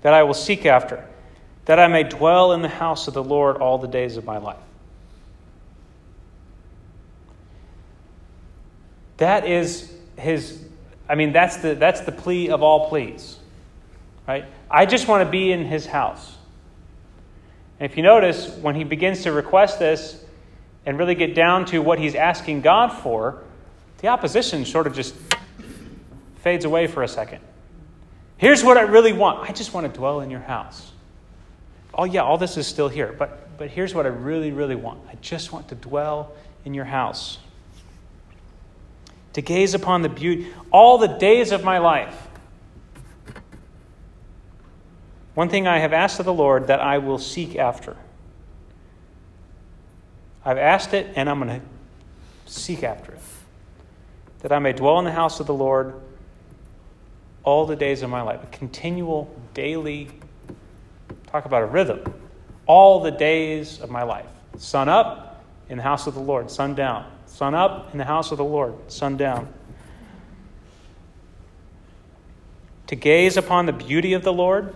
That 0.01 0.13
I 0.13 0.23
will 0.23 0.33
seek 0.33 0.65
after, 0.65 1.05
that 1.65 1.79
I 1.79 1.87
may 1.87 2.03
dwell 2.03 2.53
in 2.53 2.61
the 2.61 2.69
house 2.69 3.07
of 3.07 3.13
the 3.13 3.23
Lord 3.23 3.57
all 3.57 3.77
the 3.77 3.87
days 3.87 4.17
of 4.17 4.25
my 4.25 4.37
life. 4.37 4.57
That 9.19 9.45
is 9.45 9.93
his, 10.17 10.61
I 11.07 11.15
mean, 11.15 11.31
that's 11.31 11.57
the, 11.57 11.75
that's 11.75 12.01
the 12.01 12.11
plea 12.11 12.49
of 12.49 12.63
all 12.63 12.89
pleas, 12.89 13.37
right? 14.27 14.45
I 14.71 14.85
just 14.85 15.07
want 15.07 15.25
to 15.25 15.29
be 15.29 15.51
in 15.51 15.65
his 15.65 15.85
house. 15.85 16.37
And 17.79 17.89
if 17.89 17.95
you 17.95 18.03
notice, 18.03 18.49
when 18.49 18.75
he 18.75 18.83
begins 18.83 19.23
to 19.23 19.31
request 19.31 19.77
this 19.77 20.23
and 20.85 20.97
really 20.97 21.15
get 21.15 21.35
down 21.35 21.65
to 21.67 21.79
what 21.79 21.99
he's 21.99 22.15
asking 22.15 22.61
God 22.61 22.89
for, 22.89 23.43
the 23.99 24.07
opposition 24.07 24.65
sort 24.65 24.87
of 24.87 24.95
just 24.95 25.15
fades 26.41 26.65
away 26.65 26.87
for 26.87 27.03
a 27.03 27.07
second. 27.07 27.41
Here's 28.37 28.63
what 28.63 28.77
I 28.77 28.81
really 28.81 29.11
want 29.11 29.49
I 29.49 29.51
just 29.51 29.73
want 29.73 29.91
to 29.91 29.97
dwell 29.97 30.21
in 30.21 30.29
your 30.29 30.39
house. 30.39 30.93
Oh, 31.93 32.05
yeah, 32.05 32.21
all 32.21 32.37
this 32.37 32.55
is 32.55 32.67
still 32.67 32.87
here, 32.87 33.13
but, 33.17 33.57
but 33.57 33.69
here's 33.69 33.93
what 33.93 34.05
I 34.05 34.09
really, 34.09 34.51
really 34.51 34.75
want 34.75 35.01
I 35.09 35.15
just 35.15 35.51
want 35.51 35.67
to 35.69 35.75
dwell 35.75 36.31
in 36.63 36.73
your 36.73 36.85
house. 36.85 37.39
To 39.33 39.41
gaze 39.41 39.73
upon 39.73 40.01
the 40.01 40.09
beauty, 40.09 40.47
all 40.71 40.97
the 40.97 41.07
days 41.07 41.51
of 41.51 41.63
my 41.63 41.77
life 41.77 42.29
One 45.39 45.47
thing 45.47 45.67
I 45.67 45.79
have 45.79 45.93
asked 45.93 46.19
of 46.19 46.25
the 46.25 46.33
Lord 46.33 46.67
that 46.67 46.81
I 46.81 46.97
will 46.97 47.17
seek 47.17 47.55
after. 47.55 47.95
I've 50.43 50.57
asked 50.57 50.93
it, 50.93 51.13
and 51.15 51.29
I'm 51.29 51.39
going 51.39 51.61
to 51.61 52.51
seek 52.51 52.83
after 52.83 53.13
it. 53.13 53.21
That 54.39 54.51
I 54.51 54.59
may 54.59 54.73
dwell 54.73 54.99
in 54.99 55.05
the 55.05 55.13
house 55.13 55.39
of 55.39 55.47
the 55.47 55.53
Lord 55.53 55.93
all 57.43 57.65
the 57.65 57.77
days 57.77 58.01
of 58.01 58.09
my 58.09 58.21
life. 58.21 58.43
A 58.43 58.47
continual, 58.47 59.33
daily, 59.53 60.09
talk 61.27 61.45
about 61.45 61.61
a 61.61 61.67
rhythm. 61.67 62.13
All 62.65 62.99
the 62.99 63.11
days 63.11 63.79
of 63.79 63.89
my 63.89 64.03
life. 64.03 64.27
Sun 64.57 64.89
up 64.89 65.41
in 65.69 65.77
the 65.77 65.83
house 65.83 66.05
of 66.05 66.15
the 66.15 66.19
Lord, 66.19 66.51
sun 66.51 66.75
down. 66.75 67.09
Sun 67.39 67.55
up 67.55 67.93
in 67.93 67.97
the 67.97 68.03
house 68.03 68.33
of 68.33 68.37
the 68.37 68.43
Lord, 68.43 68.91
sun 68.91 69.15
down. 69.15 69.47
To 72.87 72.97
gaze 72.97 73.37
upon 73.37 73.65
the 73.65 73.71
beauty 73.71 74.11
of 74.11 74.23
the 74.25 74.33
Lord 74.33 74.75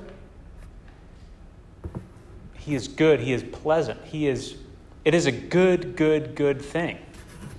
he 2.64 2.74
is 2.74 2.88
good. 2.88 3.20
He 3.20 3.34
is 3.34 3.44
pleasant. 3.44 4.02
He 4.06 4.30
is, 4.30 4.56
it 5.04 5.14
is 5.14 5.26
a 5.26 5.32
good, 5.34 5.98
good, 5.98 6.36
good 6.36 6.62
thing. 6.62 6.98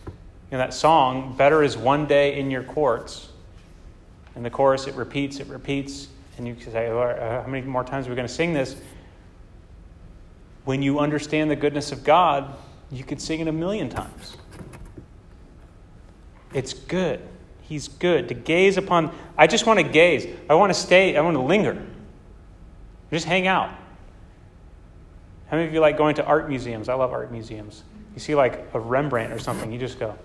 You 0.07 0.13
know, 0.53 0.57
that 0.57 0.73
song, 0.73 1.37
Better 1.37 1.63
is 1.63 1.77
One 1.77 2.07
Day 2.07 2.39
in 2.39 2.51
Your 2.51 2.63
Courts. 2.63 3.29
In 4.35 4.43
the 4.43 4.49
chorus, 4.49 4.87
it 4.87 4.95
repeats, 4.95 5.39
it 5.39 5.49
repeats. 5.49 6.09
And 6.39 6.49
you 6.49 6.55
can 6.55 6.73
say, 6.73 6.89
uh, 6.89 7.43
how 7.43 7.47
many 7.47 7.67
more 7.67 7.85
times 7.85 8.07
are 8.07 8.11
we 8.11 8.17
going 8.17 8.27
to 8.27 8.33
sing 8.33 8.55
this? 8.55 8.75
When 10.65 10.81
you 10.81 10.99
understand 10.99 11.51
the 11.51 11.57
goodness 11.57 11.93
of 11.93 12.05
God, 12.05 12.57
you 12.91 13.05
could 13.05 13.21
sing 13.21 13.41
it 13.41 13.49
a 13.49 13.53
million 13.53 13.91
times. 13.91 14.39
It's 16.55 16.73
good. 16.73 17.21
He's 17.63 17.89
good. 17.89 18.29
To 18.29 18.35
gaze 18.35 18.77
upon, 18.77 19.15
I 19.37 19.47
just 19.47 19.67
want 19.67 19.81
to 19.81 19.83
gaze. 19.83 20.27
I 20.49 20.55
want 20.55 20.73
to 20.73 20.79
stay, 20.79 21.17
I 21.17 21.21
want 21.21 21.37
to 21.37 21.43
linger. 21.43 21.85
Just 23.11 23.27
hang 23.27 23.47
out. 23.47 23.71
How 25.49 25.57
many 25.57 25.69
of 25.69 25.75
you 25.75 25.81
like 25.81 25.99
going 25.99 26.15
to 26.17 26.25
art 26.25 26.49
museums? 26.49 26.89
I 26.89 26.95
love 26.95 27.13
art 27.13 27.31
museums. 27.31 27.83
You 28.15 28.21
see 28.21 28.35
like 28.35 28.69
a 28.75 28.81
Rembrandt 28.81 29.33
or 29.33 29.39
something, 29.39 29.73
you 29.73 29.79
just 29.79 29.99
go. 29.99 30.17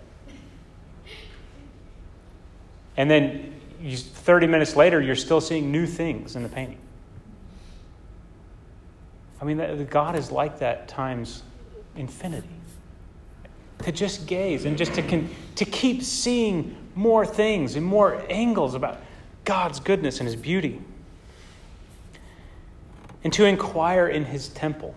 And 2.97 3.09
then 3.09 3.55
you, 3.81 3.97
30 3.97 4.47
minutes 4.47 4.75
later, 4.75 5.01
you're 5.01 5.15
still 5.15 5.41
seeing 5.41 5.71
new 5.71 5.85
things 5.85 6.35
in 6.35 6.43
the 6.43 6.49
painting. 6.49 6.77
I 9.41 9.45
mean, 9.45 9.87
God 9.89 10.15
is 10.15 10.31
like 10.31 10.59
that 10.59 10.87
times 10.87 11.43
infinity. 11.95 12.49
To 13.83 13.91
just 13.91 14.27
gaze 14.27 14.65
and 14.65 14.77
just 14.77 14.93
to, 14.95 15.01
con- 15.01 15.29
to 15.55 15.65
keep 15.65 16.03
seeing 16.03 16.75
more 16.95 17.25
things 17.25 17.75
and 17.75 17.85
more 17.85 18.23
angles 18.29 18.75
about 18.75 18.99
God's 19.45 19.79
goodness 19.79 20.19
and 20.19 20.27
His 20.27 20.35
beauty. 20.35 20.81
And 23.23 23.31
to 23.33 23.45
inquire 23.45 24.07
in 24.07 24.25
His 24.25 24.49
temple. 24.49 24.95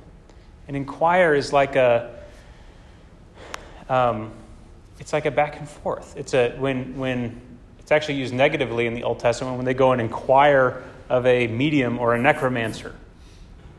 And 0.69 0.77
inquire 0.77 1.35
is 1.35 1.53
like 1.53 1.77
a, 1.77 2.23
um, 3.89 4.33
it's 4.99 5.13
like 5.13 5.27
a 5.27 5.31
back 5.31 5.59
and 5.59 5.69
forth. 5.69 6.17
It's 6.17 6.35
a 6.35 6.51
when 6.59 6.97
when 6.97 7.41
it's 7.81 7.91
actually 7.91 8.15
used 8.15 8.33
negatively 8.33 8.87
in 8.87 8.95
the 8.95 9.03
Old 9.03 9.19
Testament 9.19 9.57
when 9.57 9.65
they 9.65 9.75
go 9.75 9.93
and 9.93 10.01
inquire 10.01 10.83
of 11.09 11.27
a 11.27 11.47
medium 11.49 11.99
or 11.99 12.15
a 12.15 12.21
necromancer, 12.21 12.95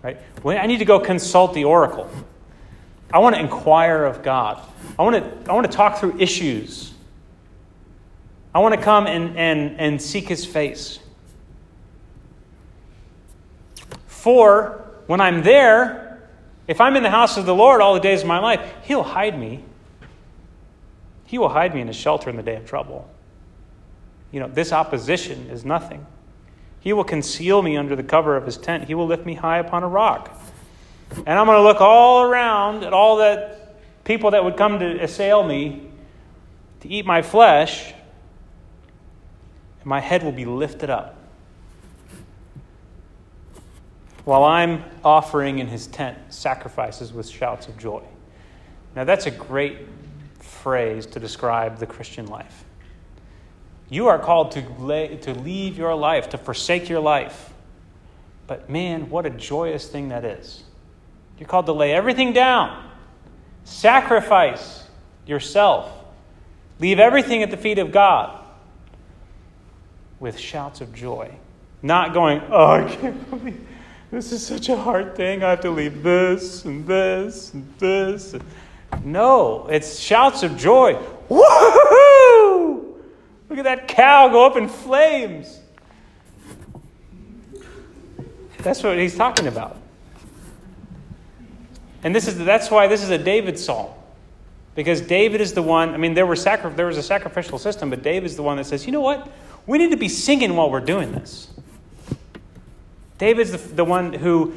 right? 0.01 0.17
When 0.41 0.57
I 0.57 0.65
need 0.65 0.79
to 0.79 0.85
go 0.85 0.99
consult 0.99 1.53
the 1.53 1.63
oracle. 1.63 2.09
I 3.13 3.19
want 3.19 3.35
to 3.35 3.41
inquire 3.41 4.03
of 4.03 4.23
God. 4.23 4.59
I 4.97 5.03
want 5.03 5.15
to 5.15 5.49
I 5.51 5.53
want 5.53 5.69
to 5.71 5.77
talk 5.77 5.99
through 5.99 6.19
issues. 6.19 6.93
I 8.55 8.59
want 8.59 8.75
to 8.75 8.81
come 8.81 9.07
and, 9.07 9.37
and, 9.37 9.79
and 9.79 10.01
seek 10.01 10.27
his 10.27 10.45
face. 10.45 10.99
For 14.05 14.91
when 15.07 15.19
I'm 15.19 15.43
there, 15.43 16.29
if 16.67 16.79
I'm 16.79 16.95
in 16.95 17.03
the 17.03 17.09
house 17.09 17.37
of 17.37 17.45
the 17.45 17.55
Lord 17.55 17.81
all 17.81 17.93
the 17.93 17.99
days 17.99 18.21
of 18.21 18.27
my 18.27 18.39
life, 18.39 18.61
He'll 18.83 19.03
hide 19.03 19.37
me. 19.37 19.63
He 21.25 21.37
will 21.37 21.49
hide 21.49 21.73
me 21.73 21.81
in 21.81 21.87
His 21.87 21.95
shelter 21.95 22.29
in 22.29 22.37
the 22.37 22.43
day 22.43 22.55
of 22.55 22.65
trouble. 22.65 23.09
You 24.31 24.39
know, 24.39 24.47
this 24.47 24.71
opposition 24.71 25.49
is 25.49 25.65
nothing. 25.65 26.05
He 26.79 26.93
will 26.93 27.03
conceal 27.03 27.61
me 27.61 27.75
under 27.75 27.95
the 27.95 28.03
cover 28.03 28.37
of 28.37 28.45
His 28.45 28.57
tent, 28.57 28.85
He 28.85 28.95
will 28.95 29.07
lift 29.07 29.25
me 29.25 29.33
high 29.33 29.57
upon 29.57 29.83
a 29.83 29.87
rock. 29.87 30.39
And 31.11 31.39
I'm 31.39 31.45
going 31.45 31.57
to 31.57 31.63
look 31.63 31.81
all 31.81 32.23
around 32.23 32.83
at 32.83 32.93
all 32.93 33.17
the 33.17 33.57
people 34.03 34.31
that 34.31 34.43
would 34.43 34.57
come 34.57 34.79
to 34.79 35.03
assail 35.03 35.43
me 35.43 35.89
to 36.81 36.89
eat 36.89 37.05
my 37.05 37.21
flesh, 37.21 37.93
and 39.79 39.85
my 39.85 39.99
head 39.99 40.23
will 40.23 40.31
be 40.31 40.45
lifted 40.45 40.89
up 40.89 41.17
while 44.25 44.43
I'm 44.43 44.83
offering 45.03 45.59
in 45.59 45.67
his 45.67 45.87
tent 45.87 46.17
sacrifices 46.29 47.11
with 47.11 47.27
shouts 47.27 47.67
of 47.67 47.77
joy. 47.77 48.01
Now, 48.95 49.03
that's 49.03 49.25
a 49.25 49.31
great 49.31 49.79
phrase 50.39 51.05
to 51.07 51.19
describe 51.19 51.77
the 51.77 51.85
Christian 51.85 52.27
life. 52.27 52.63
You 53.89 54.07
are 54.07 54.19
called 54.19 54.51
to, 54.53 54.61
lay, 54.79 55.17
to 55.17 55.33
leave 55.33 55.77
your 55.77 55.93
life, 55.95 56.29
to 56.29 56.37
forsake 56.37 56.89
your 56.89 56.99
life. 56.99 57.53
But 58.47 58.69
man, 58.69 59.09
what 59.09 59.25
a 59.25 59.29
joyous 59.29 59.87
thing 59.87 60.09
that 60.09 60.25
is. 60.25 60.62
You're 61.43 61.49
called 61.49 61.65
to 61.65 61.73
lay 61.73 61.91
everything 61.91 62.31
down, 62.31 62.89
sacrifice 63.65 64.85
yourself. 65.25 65.91
Leave 66.79 66.99
everything 66.99 67.43
at 67.43 67.51
the 67.51 67.57
feet 67.57 67.79
of 67.79 67.91
God 67.91 68.39
with 70.21 70.39
shouts 70.39 70.79
of 70.79 70.95
joy. 70.95 71.35
Not 71.81 72.13
going, 72.13 72.41
oh, 72.49 72.75
I 72.75 72.95
can't 72.95 73.29
believe 73.29 73.67
this 74.09 74.31
is 74.31 74.41
such 74.47 74.69
a 74.69 74.77
hard 74.77 75.17
thing. 75.17 75.43
I 75.43 75.49
have 75.49 75.59
to 75.63 75.69
leave 75.69 76.01
this 76.01 76.63
and 76.63 76.87
this 76.87 77.53
and 77.53 77.67
this. 77.77 78.35
No, 79.03 79.67
it's 79.67 79.99
shouts 79.99 80.43
of 80.43 80.55
joy. 80.55 80.93
Woohoo! 81.29 82.95
Look 83.49 83.59
at 83.59 83.65
that 83.65 83.89
cow 83.89 84.29
go 84.29 84.45
up 84.45 84.55
in 84.55 84.69
flames. 84.69 85.59
That's 88.59 88.81
what 88.81 88.97
he's 88.97 89.17
talking 89.17 89.47
about. 89.47 89.82
And 92.03 92.13
this 92.13 92.27
is 92.27 92.37
that's 92.37 92.69
why 92.69 92.87
this 92.87 93.03
is 93.03 93.09
a 93.09 93.17
David 93.17 93.57
psalm. 93.57 93.91
Because 94.75 95.01
David 95.01 95.39
is 95.39 95.53
the 95.53 95.61
one, 95.61 95.93
I 95.93 95.97
mean, 95.97 96.15
there, 96.15 96.25
were 96.25 96.35
sacri- 96.35 96.73
there 96.73 96.87
was 96.87 96.97
a 96.97 97.03
sacrificial 97.03 97.59
system, 97.59 97.89
but 97.89 98.01
David 98.01 98.25
is 98.25 98.35
the 98.35 98.43
one 98.43 98.57
that 98.57 98.65
says, 98.65 98.85
you 98.85 98.91
know 98.91 99.01
what? 99.01 99.29
We 99.67 99.77
need 99.77 99.91
to 99.91 99.97
be 99.97 100.09
singing 100.09 100.55
while 100.55 100.69
we're 100.69 100.79
doing 100.79 101.11
this. 101.11 101.47
David's 103.19 103.51
the, 103.51 103.57
the 103.57 103.85
one 103.85 104.13
who 104.13 104.53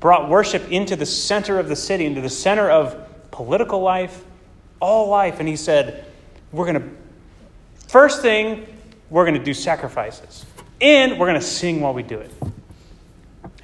brought 0.00 0.28
worship 0.28 0.70
into 0.70 0.94
the 0.94 1.06
center 1.06 1.58
of 1.58 1.68
the 1.68 1.76
city, 1.76 2.06
into 2.06 2.20
the 2.20 2.30
center 2.30 2.70
of 2.70 2.96
political 3.30 3.80
life, 3.80 4.24
all 4.80 5.08
life. 5.08 5.40
And 5.40 5.48
he 5.48 5.56
said, 5.56 6.06
We're 6.52 6.72
going 6.72 6.80
to, 6.80 6.88
first 7.88 8.22
thing, 8.22 8.66
we're 9.10 9.24
going 9.24 9.38
to 9.38 9.44
do 9.44 9.54
sacrifices. 9.54 10.46
And 10.80 11.18
we're 11.18 11.26
going 11.26 11.40
to 11.40 11.46
sing 11.46 11.80
while 11.80 11.92
we 11.92 12.04
do 12.04 12.20
it. 12.20 12.30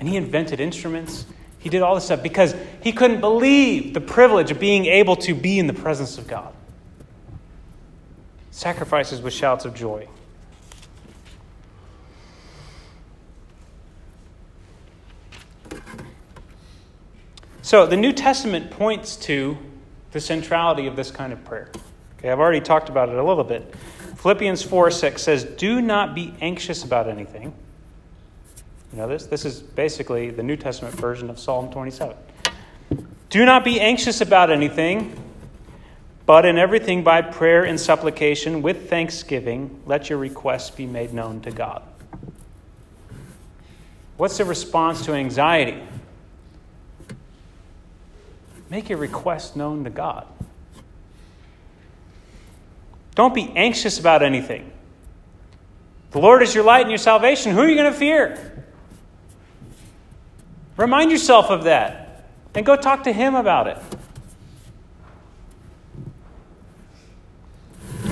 And 0.00 0.08
he 0.08 0.16
invented 0.16 0.58
instruments. 0.58 1.24
He 1.64 1.70
did 1.70 1.80
all 1.80 1.94
this 1.94 2.04
stuff 2.04 2.22
because 2.22 2.54
he 2.82 2.92
couldn't 2.92 3.22
believe 3.22 3.94
the 3.94 4.00
privilege 4.02 4.50
of 4.50 4.60
being 4.60 4.84
able 4.84 5.16
to 5.16 5.34
be 5.34 5.58
in 5.58 5.66
the 5.66 5.72
presence 5.72 6.18
of 6.18 6.26
God. 6.26 6.52
Sacrifices 8.50 9.22
with 9.22 9.32
shouts 9.32 9.64
of 9.64 9.74
joy. 9.74 10.06
So 17.62 17.86
the 17.86 17.96
New 17.96 18.12
Testament 18.12 18.70
points 18.70 19.16
to 19.16 19.56
the 20.12 20.20
centrality 20.20 20.86
of 20.86 20.96
this 20.96 21.10
kind 21.10 21.32
of 21.32 21.42
prayer. 21.46 21.70
Okay, 22.18 22.30
I've 22.30 22.40
already 22.40 22.60
talked 22.60 22.90
about 22.90 23.08
it 23.08 23.16
a 23.16 23.24
little 23.24 23.42
bit. 23.42 23.74
Philippians 24.18 24.60
4 24.62 24.90
6 24.90 25.22
says, 25.22 25.44
Do 25.44 25.80
not 25.80 26.14
be 26.14 26.34
anxious 26.42 26.84
about 26.84 27.08
anything. 27.08 27.54
You 28.94 29.00
know 29.00 29.08
this? 29.08 29.26
This 29.26 29.44
is 29.44 29.58
basically 29.58 30.30
the 30.30 30.44
New 30.44 30.54
Testament 30.54 30.94
version 30.94 31.28
of 31.28 31.40
Psalm 31.40 31.68
27. 31.72 32.16
Do 33.28 33.44
not 33.44 33.64
be 33.64 33.80
anxious 33.80 34.20
about 34.20 34.52
anything, 34.52 35.20
but 36.26 36.44
in 36.44 36.58
everything 36.58 37.02
by 37.02 37.20
prayer 37.20 37.64
and 37.64 37.80
supplication 37.80 38.62
with 38.62 38.88
thanksgiving, 38.88 39.82
let 39.84 40.08
your 40.08 40.20
requests 40.20 40.70
be 40.70 40.86
made 40.86 41.12
known 41.12 41.40
to 41.40 41.50
God. 41.50 41.82
What's 44.16 44.38
the 44.38 44.44
response 44.44 45.04
to 45.06 45.12
anxiety? 45.12 45.82
Make 48.70 48.88
your 48.88 48.98
request 48.98 49.56
known 49.56 49.82
to 49.82 49.90
God. 49.90 50.24
Don't 53.16 53.34
be 53.34 53.50
anxious 53.56 53.98
about 53.98 54.22
anything. 54.22 54.70
The 56.12 56.20
Lord 56.20 56.44
is 56.44 56.54
your 56.54 56.62
light 56.62 56.82
and 56.82 56.92
your 56.92 56.98
salvation. 56.98 57.50
Who 57.50 57.62
are 57.62 57.68
you 57.68 57.74
going 57.74 57.92
to 57.92 57.98
fear? 57.98 58.53
Remind 60.76 61.10
yourself 61.10 61.50
of 61.50 61.64
that 61.64 62.26
and 62.54 62.66
go 62.66 62.76
talk 62.76 63.04
to 63.04 63.12
Him 63.12 63.34
about 63.34 63.66
it. 63.66 63.78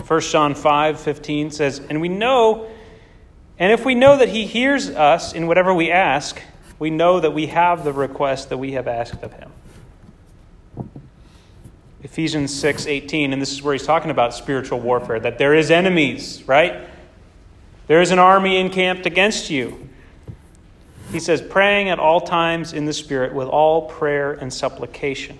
1 0.07 0.20
John 0.20 0.55
5 0.55 1.01
15 1.01 1.51
says, 1.51 1.81
And 1.88 2.01
we 2.01 2.09
know, 2.09 2.68
and 3.59 3.72
if 3.72 3.85
we 3.85 3.94
know 3.94 4.16
that 4.16 4.29
He 4.29 4.46
hears 4.46 4.90
us 4.90 5.33
in 5.33 5.46
whatever 5.46 5.72
we 5.72 5.90
ask, 5.90 6.40
we 6.79 6.90
know 6.90 7.20
that 7.20 7.33
we 7.33 7.46
have 7.46 7.85
the 7.85 7.92
request 7.92 8.48
that 8.51 8.59
we 8.59 8.72
have 8.72 8.88
asked 8.88 9.22
of 9.22 9.33
Him. 9.33 9.51
Ephesians 12.03 12.53
6 12.53 12.87
18, 12.87 13.33
and 13.33 13.40
this 13.40 13.53
is 13.53 13.62
where 13.62 13.72
he's 13.72 13.87
talking 13.87 14.11
about 14.11 14.35
spiritual 14.35 14.81
warfare, 14.81 15.20
that 15.20 15.38
there 15.38 15.55
is 15.55 15.70
enemies, 15.70 16.42
right? 16.46 16.88
There 17.87 18.01
is 18.01 18.11
an 18.11 18.18
army 18.18 18.59
encamped 18.59 19.07
against 19.07 19.51
you. 19.51 19.88
He 21.12 21.20
says, 21.20 21.42
praying 21.42 21.90
at 21.90 21.98
all 21.98 22.22
times 22.22 22.72
in 22.72 22.87
the 22.87 22.92
Spirit 22.94 23.35
with 23.35 23.46
all 23.46 23.83
prayer 23.83 24.33
and 24.33 24.53
supplication. 24.53 25.38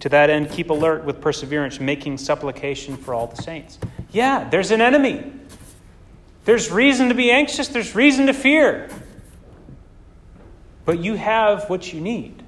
To 0.00 0.08
that 0.08 0.30
end, 0.30 0.50
keep 0.50 0.68
alert 0.68 1.04
with 1.04 1.20
perseverance, 1.20 1.78
making 1.78 2.18
supplication 2.18 2.96
for 2.96 3.14
all 3.14 3.28
the 3.28 3.40
saints. 3.40 3.78
Yeah, 4.10 4.48
there's 4.50 4.72
an 4.72 4.80
enemy. 4.80 5.32
There's 6.44 6.72
reason 6.72 7.08
to 7.08 7.14
be 7.14 7.30
anxious, 7.30 7.68
there's 7.68 7.94
reason 7.94 8.26
to 8.26 8.34
fear. 8.34 8.90
But 10.84 10.98
you 10.98 11.14
have 11.14 11.70
what 11.70 11.92
you 11.92 12.00
need. 12.00 12.42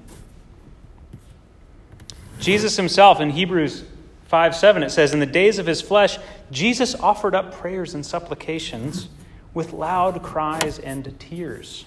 Jesus 2.41 2.75
himself 2.75 3.21
in 3.21 3.29
Hebrews 3.29 3.85
5 4.25 4.53
7, 4.53 4.83
it 4.83 4.89
says, 4.89 5.13
In 5.13 5.21
the 5.21 5.25
days 5.25 5.59
of 5.59 5.65
his 5.65 5.81
flesh, 5.81 6.17
Jesus 6.51 6.93
offered 6.93 7.33
up 7.33 7.53
prayers 7.53 7.93
and 7.93 8.05
supplications 8.05 9.07
with 9.55 9.73
loud 9.73 10.21
cries 10.21 10.77
and 10.77 11.19
tears 11.19 11.85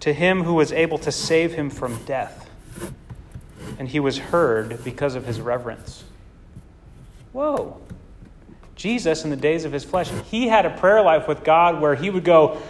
to 0.00 0.12
him 0.12 0.44
who 0.44 0.54
was 0.54 0.70
able 0.70 0.98
to 0.98 1.10
save 1.10 1.54
him 1.54 1.70
from 1.70 1.96
death. 2.04 2.48
And 3.78 3.88
he 3.88 3.98
was 3.98 4.18
heard 4.18 4.84
because 4.84 5.14
of 5.14 5.26
his 5.26 5.40
reverence. 5.40 6.04
Whoa. 7.32 7.80
Jesus, 8.76 9.24
in 9.24 9.30
the 9.30 9.36
days 9.36 9.64
of 9.64 9.72
his 9.72 9.84
flesh, 9.84 10.10
he 10.30 10.46
had 10.46 10.64
a 10.64 10.70
prayer 10.70 11.02
life 11.02 11.26
with 11.26 11.42
God 11.42 11.80
where 11.80 11.96
he 11.96 12.10
would 12.10 12.24
go, 12.24 12.62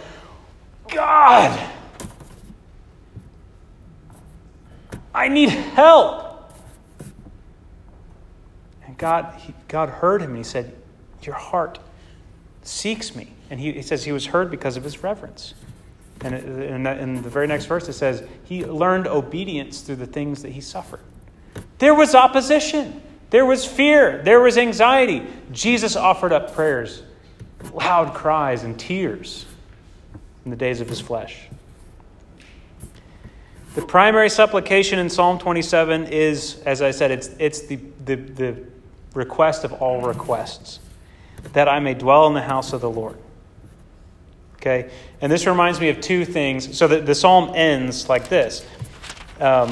God, 0.87 1.71
I 5.13 5.27
need 5.27 5.49
help. 5.49 6.51
And 8.85 8.97
God, 8.97 9.35
he, 9.41 9.53
God 9.67 9.89
heard 9.89 10.21
him 10.21 10.29
and 10.29 10.37
he 10.37 10.43
said, 10.43 10.75
Your 11.21 11.35
heart 11.35 11.77
seeks 12.63 13.15
me. 13.15 13.33
And 13.49 13.59
he, 13.59 13.73
he 13.73 13.81
says 13.81 14.03
he 14.03 14.11
was 14.11 14.27
heard 14.27 14.51
because 14.51 14.77
of 14.77 14.83
his 14.83 15.03
reverence. 15.03 15.53
And 16.21 16.35
uh, 16.35 16.37
in, 16.37 16.87
in 16.87 17.21
the 17.21 17.29
very 17.29 17.47
next 17.47 17.65
verse, 17.65 17.87
it 17.87 17.93
says, 17.93 18.23
He 18.43 18.65
learned 18.65 19.07
obedience 19.07 19.81
through 19.81 19.97
the 19.97 20.07
things 20.07 20.41
that 20.43 20.51
he 20.51 20.61
suffered. 20.61 21.01
There 21.79 21.95
was 21.95 22.13
opposition, 22.13 23.01
there 23.29 23.45
was 23.45 23.65
fear, 23.65 24.21
there 24.23 24.41
was 24.41 24.57
anxiety. 24.57 25.25
Jesus 25.51 25.95
offered 25.95 26.33
up 26.33 26.53
prayers, 26.53 27.03
loud 27.73 28.13
cries, 28.13 28.63
and 28.63 28.77
tears 28.77 29.45
in 30.43 30.51
the 30.51 30.57
days 30.57 30.81
of 30.81 30.89
his 30.89 30.99
flesh. 30.99 31.47
The 33.75 33.81
primary 33.83 34.29
supplication 34.29 34.99
in 34.99 35.09
Psalm 35.09 35.39
27 35.39 36.07
is, 36.07 36.59
as 36.65 36.81
I 36.81 36.91
said, 36.91 37.11
it's, 37.11 37.29
it's 37.39 37.61
the, 37.61 37.79
the, 38.03 38.15
the 38.15 38.55
request 39.13 39.63
of 39.63 39.73
all 39.73 40.01
requests, 40.01 40.79
that 41.53 41.69
I 41.69 41.79
may 41.79 41.93
dwell 41.93 42.27
in 42.27 42.33
the 42.33 42.41
house 42.41 42.73
of 42.73 42.81
the 42.81 42.89
Lord. 42.89 43.17
Okay? 44.59 44.91
And 45.21 45.31
this 45.31 45.47
reminds 45.47 45.79
me 45.79 45.89
of 45.89 46.01
two 46.01 46.25
things. 46.25 46.77
So 46.77 46.87
the, 46.87 46.99
the 46.99 47.15
psalm 47.15 47.53
ends 47.55 48.09
like 48.09 48.29
this 48.29 48.65
um, 49.39 49.71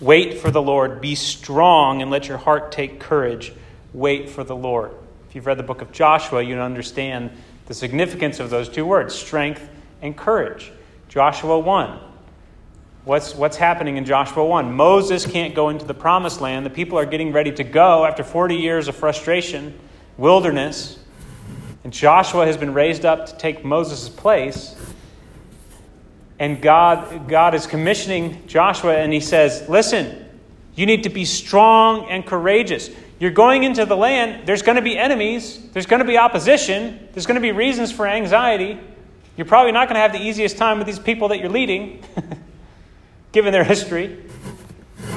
Wait 0.00 0.38
for 0.38 0.50
the 0.50 0.62
Lord, 0.62 1.00
be 1.00 1.14
strong, 1.14 2.02
and 2.02 2.10
let 2.10 2.28
your 2.28 2.38
heart 2.38 2.72
take 2.72 2.98
courage. 2.98 3.52
Wait 3.92 4.28
for 4.28 4.42
the 4.42 4.56
Lord. 4.56 4.92
If 5.28 5.34
you've 5.34 5.46
read 5.46 5.58
the 5.58 5.62
book 5.62 5.80
of 5.80 5.92
Joshua, 5.92 6.42
you 6.42 6.58
understand 6.58 7.30
the 7.66 7.74
significance 7.74 8.40
of 8.40 8.50
those 8.50 8.68
two 8.68 8.84
words 8.84 9.14
strength 9.14 9.68
and 10.00 10.16
courage. 10.16 10.72
Joshua 11.08 11.58
1 11.58 11.98
What's, 13.04 13.34
what's 13.34 13.56
happening 13.56 13.96
in 13.96 14.04
Joshua 14.04 14.44
1? 14.44 14.72
Moses 14.72 15.26
can't 15.26 15.56
go 15.56 15.70
into 15.70 15.84
the 15.84 15.94
promised 15.94 16.40
land. 16.40 16.64
The 16.64 16.70
people 16.70 16.96
are 16.98 17.04
getting 17.04 17.32
ready 17.32 17.50
to 17.52 17.64
go 17.64 18.04
after 18.04 18.22
40 18.22 18.54
years 18.54 18.86
of 18.86 18.94
frustration, 18.94 19.76
wilderness. 20.16 21.00
And 21.84 21.92
Joshua 21.92 22.46
has 22.46 22.56
been 22.56 22.74
raised 22.74 23.04
up 23.04 23.26
to 23.26 23.36
take 23.36 23.64
Moses' 23.64 24.08
place. 24.08 24.76
And 26.38 26.60
God, 26.60 27.28
God 27.28 27.54
is 27.54 27.66
commissioning 27.66 28.46
Joshua, 28.46 28.96
and 28.96 29.12
he 29.12 29.20
says, 29.20 29.68
Listen, 29.68 30.24
you 30.74 30.86
need 30.86 31.04
to 31.04 31.10
be 31.10 31.24
strong 31.24 32.08
and 32.08 32.24
courageous. 32.24 32.90
You're 33.18 33.30
going 33.30 33.62
into 33.62 33.86
the 33.86 33.96
land, 33.96 34.46
there's 34.46 34.62
going 34.62 34.76
to 34.76 34.82
be 34.82 34.98
enemies, 34.98 35.70
there's 35.72 35.86
going 35.86 36.00
to 36.00 36.06
be 36.06 36.18
opposition, 36.18 37.08
there's 37.12 37.26
going 37.26 37.36
to 37.36 37.40
be 37.40 37.52
reasons 37.52 37.92
for 37.92 38.06
anxiety. 38.06 38.80
You're 39.36 39.46
probably 39.46 39.72
not 39.72 39.88
going 39.88 39.94
to 39.94 40.00
have 40.00 40.12
the 40.12 40.20
easiest 40.20 40.56
time 40.56 40.78
with 40.78 40.86
these 40.86 40.98
people 40.98 41.28
that 41.28 41.38
you're 41.38 41.48
leading. 41.48 42.02
given 43.32 43.52
their 43.52 43.64
history. 43.64 44.18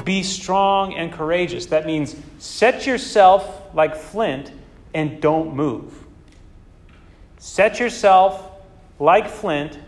Be 0.04 0.22
strong 0.22 0.94
and 0.94 1.12
courageous. 1.12 1.66
That 1.66 1.86
means 1.86 2.16
set 2.38 2.86
yourself 2.86 3.74
like 3.74 3.94
flint 3.94 4.50
and 4.94 5.20
don't 5.20 5.54
move. 5.54 6.04
Set 7.38 7.78
yourself 7.78 8.50
like 8.98 9.28
flint 9.28 9.78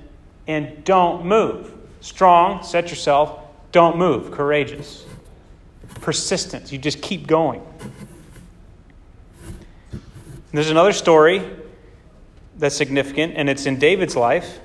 and 0.46 0.84
don't 0.84 1.24
move. 1.24 1.72
Strong, 2.00 2.62
set 2.62 2.90
yourself, 2.90 3.40
don't 3.72 3.98
move. 3.98 4.30
Courageous. 4.30 5.04
persistence. 6.00 6.72
You 6.72 6.78
just 6.78 7.02
keep 7.02 7.26
going. 7.26 7.62
And 9.90 10.00
there's 10.52 10.70
another 10.70 10.92
story 10.92 11.42
that's 12.56 12.74
significant, 12.76 13.34
and 13.36 13.48
it's 13.48 13.66
in 13.66 13.78
David's 13.78 14.16
life. 14.16 14.60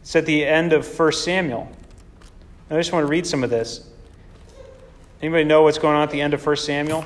It's 0.00 0.16
at 0.16 0.26
the 0.26 0.44
end 0.44 0.72
of 0.72 0.98
1 0.98 1.12
Samuel. 1.12 1.70
I 2.70 2.76
just 2.76 2.92
want 2.92 3.04
to 3.04 3.10
read 3.10 3.26
some 3.26 3.44
of 3.44 3.50
this. 3.50 3.88
Anybody 5.20 5.44
know 5.44 5.62
what's 5.62 5.78
going 5.78 5.96
on 5.96 6.02
at 6.02 6.10
the 6.10 6.20
end 6.20 6.32
of 6.32 6.44
1 6.44 6.56
Samuel? 6.56 7.04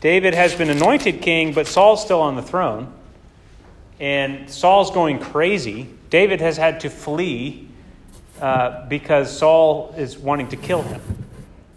David 0.00 0.34
has 0.34 0.54
been 0.54 0.70
anointed 0.70 1.22
king, 1.22 1.52
but 1.52 1.66
Saul's 1.66 2.02
still 2.02 2.20
on 2.20 2.36
the 2.36 2.42
throne. 2.42 2.92
And 3.98 4.50
Saul's 4.50 4.90
going 4.90 5.18
crazy. 5.18 5.88
David 6.10 6.40
has 6.40 6.56
had 6.56 6.80
to 6.80 6.90
flee 6.90 7.68
uh, 8.40 8.86
because 8.88 9.36
Saul 9.36 9.94
is 9.96 10.18
wanting 10.18 10.48
to 10.48 10.56
kill 10.56 10.82
him. 10.82 11.00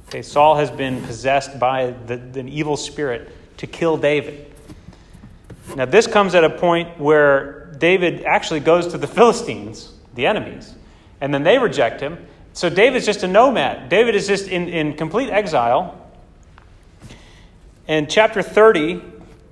Okay, 0.10 0.21
Saul 0.21 0.55
has 0.55 0.69
been 0.71 1.01
possessed 1.03 1.60
by 1.60 1.91
the, 2.08 2.17
the 2.17 2.43
evil 2.45 2.75
spirit 2.75 3.29
to 3.58 3.67
kill 3.67 3.95
David. 3.95 4.51
Now, 5.75 5.86
this 5.86 6.08
comes 6.08 6.36
at 6.36 6.43
a 6.43 6.49
point 6.49 6.99
where 6.99 7.71
David 7.77 8.23
actually 8.23 8.60
goes 8.60 8.88
to 8.88 8.97
the 8.97 9.08
Philistines, 9.17 9.93
the 10.15 10.25
enemies, 10.25 10.73
and 11.21 11.34
then 11.34 11.43
they 11.43 11.58
reject 11.58 12.01
him. 12.01 12.17
So 12.53 12.69
David's 12.69 13.05
just 13.05 13.23
a 13.23 13.27
nomad. 13.27 13.89
David 13.89 14.15
is 14.15 14.27
just 14.27 14.47
in, 14.47 14.67
in 14.67 14.97
complete 14.97 15.29
exile. 15.29 15.99
And 17.89 18.08
chapter 18.08 18.43
30 18.43 19.02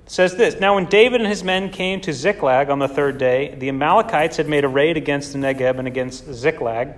says 0.06 0.36
this 0.36 0.60
Now, 0.60 0.76
when 0.76 0.84
David 0.84 1.20
and 1.20 1.28
his 1.28 1.42
men 1.42 1.70
came 1.70 2.00
to 2.02 2.12
Ziklag 2.12 2.70
on 2.70 2.78
the 2.78 2.86
third 2.86 3.18
day, 3.18 3.56
the 3.58 3.68
Amalekites 3.68 4.36
had 4.36 4.48
made 4.48 4.64
a 4.64 4.68
raid 4.68 4.96
against 4.96 5.32
the 5.32 5.40
Negeb 5.40 5.80
and 5.80 5.88
against 5.88 6.32
Ziklag. 6.32 6.94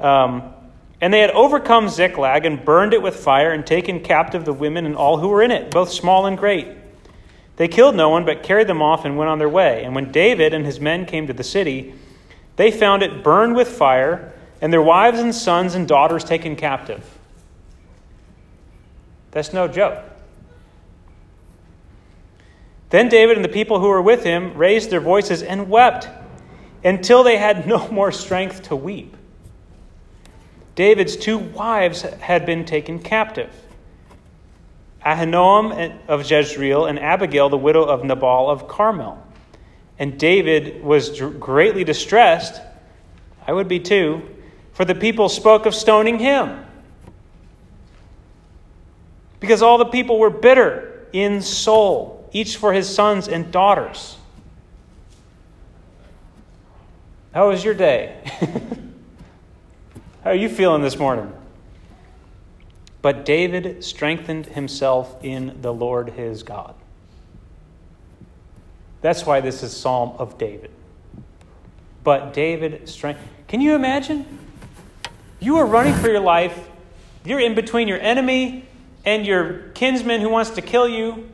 Um, 0.00 0.52
and 1.00 1.14
they 1.14 1.20
had 1.20 1.30
overcome 1.30 1.88
Ziklag 1.88 2.46
and 2.46 2.64
burned 2.64 2.94
it 2.94 3.00
with 3.00 3.14
fire 3.14 3.52
and 3.52 3.64
taken 3.64 4.00
captive 4.00 4.44
the 4.44 4.52
women 4.52 4.86
and 4.86 4.96
all 4.96 5.18
who 5.18 5.28
were 5.28 5.40
in 5.40 5.52
it, 5.52 5.70
both 5.70 5.92
small 5.92 6.26
and 6.26 6.36
great. 6.36 6.66
They 7.54 7.68
killed 7.68 7.94
no 7.94 8.08
one, 8.08 8.24
but 8.24 8.42
carried 8.42 8.66
them 8.66 8.82
off 8.82 9.04
and 9.04 9.16
went 9.16 9.30
on 9.30 9.38
their 9.38 9.48
way. 9.48 9.84
And 9.84 9.94
when 9.94 10.10
David 10.10 10.52
and 10.52 10.66
his 10.66 10.80
men 10.80 11.06
came 11.06 11.28
to 11.28 11.32
the 11.32 11.44
city, 11.44 11.94
they 12.56 12.72
found 12.72 13.04
it 13.04 13.22
burned 13.22 13.54
with 13.54 13.68
fire, 13.68 14.32
and 14.60 14.72
their 14.72 14.82
wives 14.82 15.20
and 15.20 15.32
sons 15.32 15.76
and 15.76 15.86
daughters 15.86 16.24
taken 16.24 16.56
captive. 16.56 17.06
That's 19.30 19.52
no 19.52 19.68
joke. 19.68 20.10
Then 22.90 23.08
David 23.08 23.36
and 23.36 23.44
the 23.44 23.48
people 23.48 23.80
who 23.80 23.88
were 23.88 24.02
with 24.02 24.24
him 24.24 24.54
raised 24.54 24.90
their 24.90 25.00
voices 25.00 25.42
and 25.42 25.70
wept 25.70 26.08
until 26.84 27.22
they 27.22 27.36
had 27.36 27.66
no 27.66 27.88
more 27.90 28.12
strength 28.12 28.62
to 28.64 28.76
weep. 28.76 29.16
David's 30.74 31.16
two 31.16 31.38
wives 31.38 32.02
had 32.02 32.46
been 32.46 32.64
taken 32.64 32.98
captive 32.98 33.52
Ahinoam 35.04 35.98
of 36.08 36.30
Jezreel 36.30 36.86
and 36.86 36.98
Abigail, 36.98 37.48
the 37.48 37.56
widow 37.56 37.84
of 37.84 38.04
Nabal 38.04 38.50
of 38.50 38.68
Carmel. 38.68 39.22
And 39.98 40.18
David 40.18 40.82
was 40.82 41.20
greatly 41.20 41.84
distressed. 41.84 42.60
I 43.46 43.52
would 43.52 43.68
be 43.68 43.80
too, 43.80 44.22
for 44.72 44.84
the 44.84 44.94
people 44.94 45.28
spoke 45.28 45.66
of 45.66 45.74
stoning 45.74 46.18
him. 46.18 46.64
Because 49.40 49.62
all 49.62 49.78
the 49.78 49.86
people 49.86 50.18
were 50.18 50.30
bitter 50.30 51.06
in 51.12 51.40
soul, 51.40 52.19
each 52.32 52.56
for 52.56 52.72
his 52.72 52.92
sons 52.92 53.28
and 53.28 53.50
daughters. 53.52 54.16
How 57.32 57.48
was 57.48 57.64
your 57.64 57.74
day? 57.74 58.20
How 60.24 60.30
are 60.30 60.34
you 60.34 60.48
feeling 60.48 60.82
this 60.82 60.98
morning? 60.98 61.32
But 63.02 63.24
David 63.24 63.82
strengthened 63.82 64.46
himself 64.46 65.16
in 65.22 65.60
the 65.62 65.72
Lord 65.72 66.10
his 66.10 66.42
God. 66.42 66.74
That's 69.00 69.24
why 69.24 69.40
this 69.40 69.62
is 69.62 69.74
Psalm 69.74 70.12
of 70.18 70.36
David. 70.36 70.70
But 72.04 72.34
David 72.34 72.88
strength. 72.88 73.20
Can 73.48 73.60
you 73.60 73.74
imagine? 73.74 74.38
You 75.38 75.56
are 75.56 75.66
running 75.66 75.94
for 75.94 76.08
your 76.08 76.20
life. 76.20 76.68
You're 77.24 77.40
in 77.40 77.54
between 77.54 77.88
your 77.88 78.00
enemy 78.00 78.66
and 79.04 79.26
your 79.26 79.70
kinsman 79.74 80.20
who 80.20 80.28
wants 80.28 80.50
to 80.50 80.62
kill 80.62 80.88
you. 80.88 81.28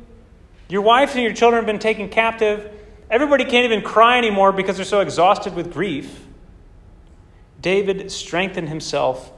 Your 0.69 0.83
wife 0.83 1.15
and 1.15 1.23
your 1.23 1.33
children 1.33 1.59
have 1.59 1.67
been 1.67 1.79
taken 1.79 2.09
captive. 2.09 2.73
Everybody 3.11 3.45
can't 3.45 3.65
even 3.65 3.83
cry 3.83 4.19
anymore 4.19 4.53
because 4.53 4.77
they're 4.77 4.85
so 4.85 5.01
exhausted 5.01 5.55
with 5.55 5.73
grief. 5.73 6.25
David 7.61 8.11
strengthened 8.11 8.69
himself 8.69 9.33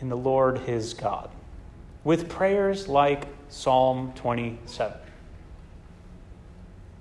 in 0.00 0.08
the 0.08 0.16
Lord 0.16 0.58
his 0.60 0.94
God 0.94 1.30
with 2.04 2.28
prayers 2.28 2.88
like 2.88 3.26
Psalm 3.48 4.12
27. 4.14 4.96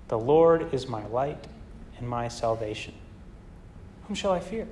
The 0.08 0.18
Lord 0.18 0.74
is 0.74 0.88
my 0.88 1.06
light 1.08 1.48
and 1.98 2.08
my 2.08 2.28
salvation. 2.28 2.94
Whom 4.08 4.16
shall 4.16 4.32
I 4.32 4.40
fear? 4.40 4.68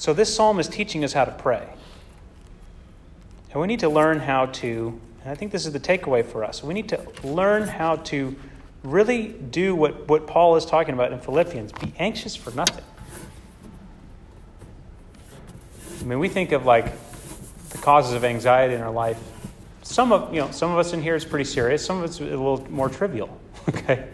So, 0.00 0.14
this 0.14 0.34
psalm 0.34 0.58
is 0.58 0.66
teaching 0.66 1.04
us 1.04 1.12
how 1.12 1.26
to 1.26 1.30
pray. 1.30 1.68
And 3.52 3.60
we 3.60 3.66
need 3.66 3.80
to 3.80 3.90
learn 3.90 4.18
how 4.18 4.46
to, 4.46 4.98
and 5.20 5.30
I 5.30 5.34
think 5.34 5.52
this 5.52 5.66
is 5.66 5.74
the 5.74 5.78
takeaway 5.78 6.24
for 6.24 6.42
us, 6.42 6.64
we 6.64 6.72
need 6.72 6.88
to 6.88 7.06
learn 7.22 7.68
how 7.68 7.96
to 7.96 8.34
really 8.82 9.28
do 9.28 9.74
what, 9.74 10.08
what 10.08 10.26
Paul 10.26 10.56
is 10.56 10.64
talking 10.64 10.94
about 10.94 11.12
in 11.12 11.20
Philippians 11.20 11.72
be 11.72 11.92
anxious 11.98 12.34
for 12.34 12.50
nothing. 12.52 12.82
I 16.00 16.04
mean, 16.04 16.18
we 16.18 16.30
think 16.30 16.52
of 16.52 16.64
like 16.64 16.94
the 17.68 17.76
causes 17.76 18.14
of 18.14 18.24
anxiety 18.24 18.72
in 18.72 18.80
our 18.80 18.90
life. 18.90 19.18
Some 19.82 20.12
of 20.12 20.32
you 20.32 20.40
know, 20.40 20.50
some 20.50 20.70
of 20.70 20.78
us 20.78 20.94
in 20.94 21.02
here 21.02 21.14
is 21.14 21.26
pretty 21.26 21.44
serious. 21.44 21.84
Some 21.84 21.98
of 21.98 22.04
it's 22.04 22.20
a 22.20 22.24
little 22.24 22.66
more 22.70 22.88
trivial. 22.88 23.38
Okay, 23.68 24.08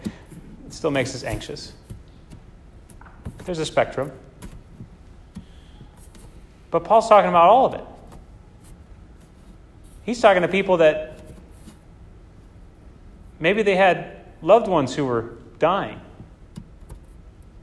it 0.65 0.73
still 0.73 0.91
makes 0.91 1.15
us 1.15 1.23
anxious. 1.23 1.71
There's 3.45 3.59
a 3.59 3.65
spectrum, 3.65 4.11
but 6.77 6.83
Paul's 6.83 7.09
talking 7.09 7.29
about 7.29 7.49
all 7.49 7.65
of 7.65 7.73
it. 7.73 7.83
He's 10.03 10.21
talking 10.21 10.43
to 10.43 10.47
people 10.47 10.77
that 10.77 11.19
maybe 13.39 13.63
they 13.63 13.75
had 13.75 14.23
loved 14.43 14.67
ones 14.67 14.93
who 14.93 15.03
were 15.03 15.37
dying. 15.57 15.99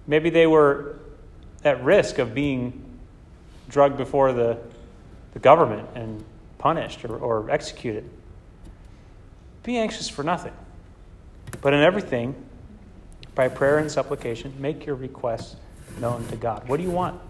Maybe 0.08 0.30
they 0.30 0.48
were 0.48 0.98
at 1.62 1.84
risk 1.84 2.18
of 2.18 2.34
being 2.34 2.84
drugged 3.68 3.98
before 3.98 4.32
the, 4.32 4.58
the 5.32 5.38
government 5.38 5.88
and 5.94 6.24
punished 6.58 7.04
or, 7.04 7.16
or 7.16 7.48
executed. 7.50 8.10
Be 9.62 9.78
anxious 9.78 10.08
for 10.08 10.24
nothing. 10.24 10.54
But 11.60 11.72
in 11.72 11.82
everything, 11.82 12.34
by 13.36 13.46
prayer 13.46 13.78
and 13.78 13.88
supplication, 13.88 14.52
make 14.58 14.86
your 14.86 14.96
requests 14.96 15.54
known 16.00 16.26
to 16.30 16.36
God. 16.36 16.68
What 16.68 16.78
do 16.78 16.82
you 16.82 16.90
want? 16.90 17.20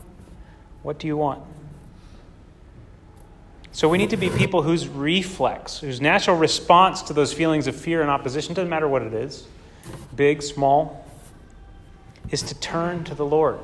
What 0.83 0.99
do 0.99 1.07
you 1.07 1.19
want? 1.19 1.43
So 3.75 3.89
we 3.89 3.99
need 3.99 4.11
to 4.11 4.17
be 4.17 4.31
people 4.31 4.63
whose 4.63 4.87
reflex, 4.87 5.79
whose 5.79 6.01
natural 6.01 6.37
response 6.37 7.03
to 7.03 7.13
those 7.13 7.33
feelings 7.33 7.67
of 7.67 7.75
fear 7.75 8.03
and 8.03 8.09
opposition, 8.09 8.55
doesn't 8.55 8.71
matter 8.71 8.87
what 8.87 9.03
it 9.03 9.13
is, 9.13 9.49
big, 10.15 10.43
small, 10.43 11.05
is 12.31 12.41
to 12.43 12.55
turn 12.61 13.03
to 13.03 13.17
the 13.17 13.27
Lord. 13.27 13.59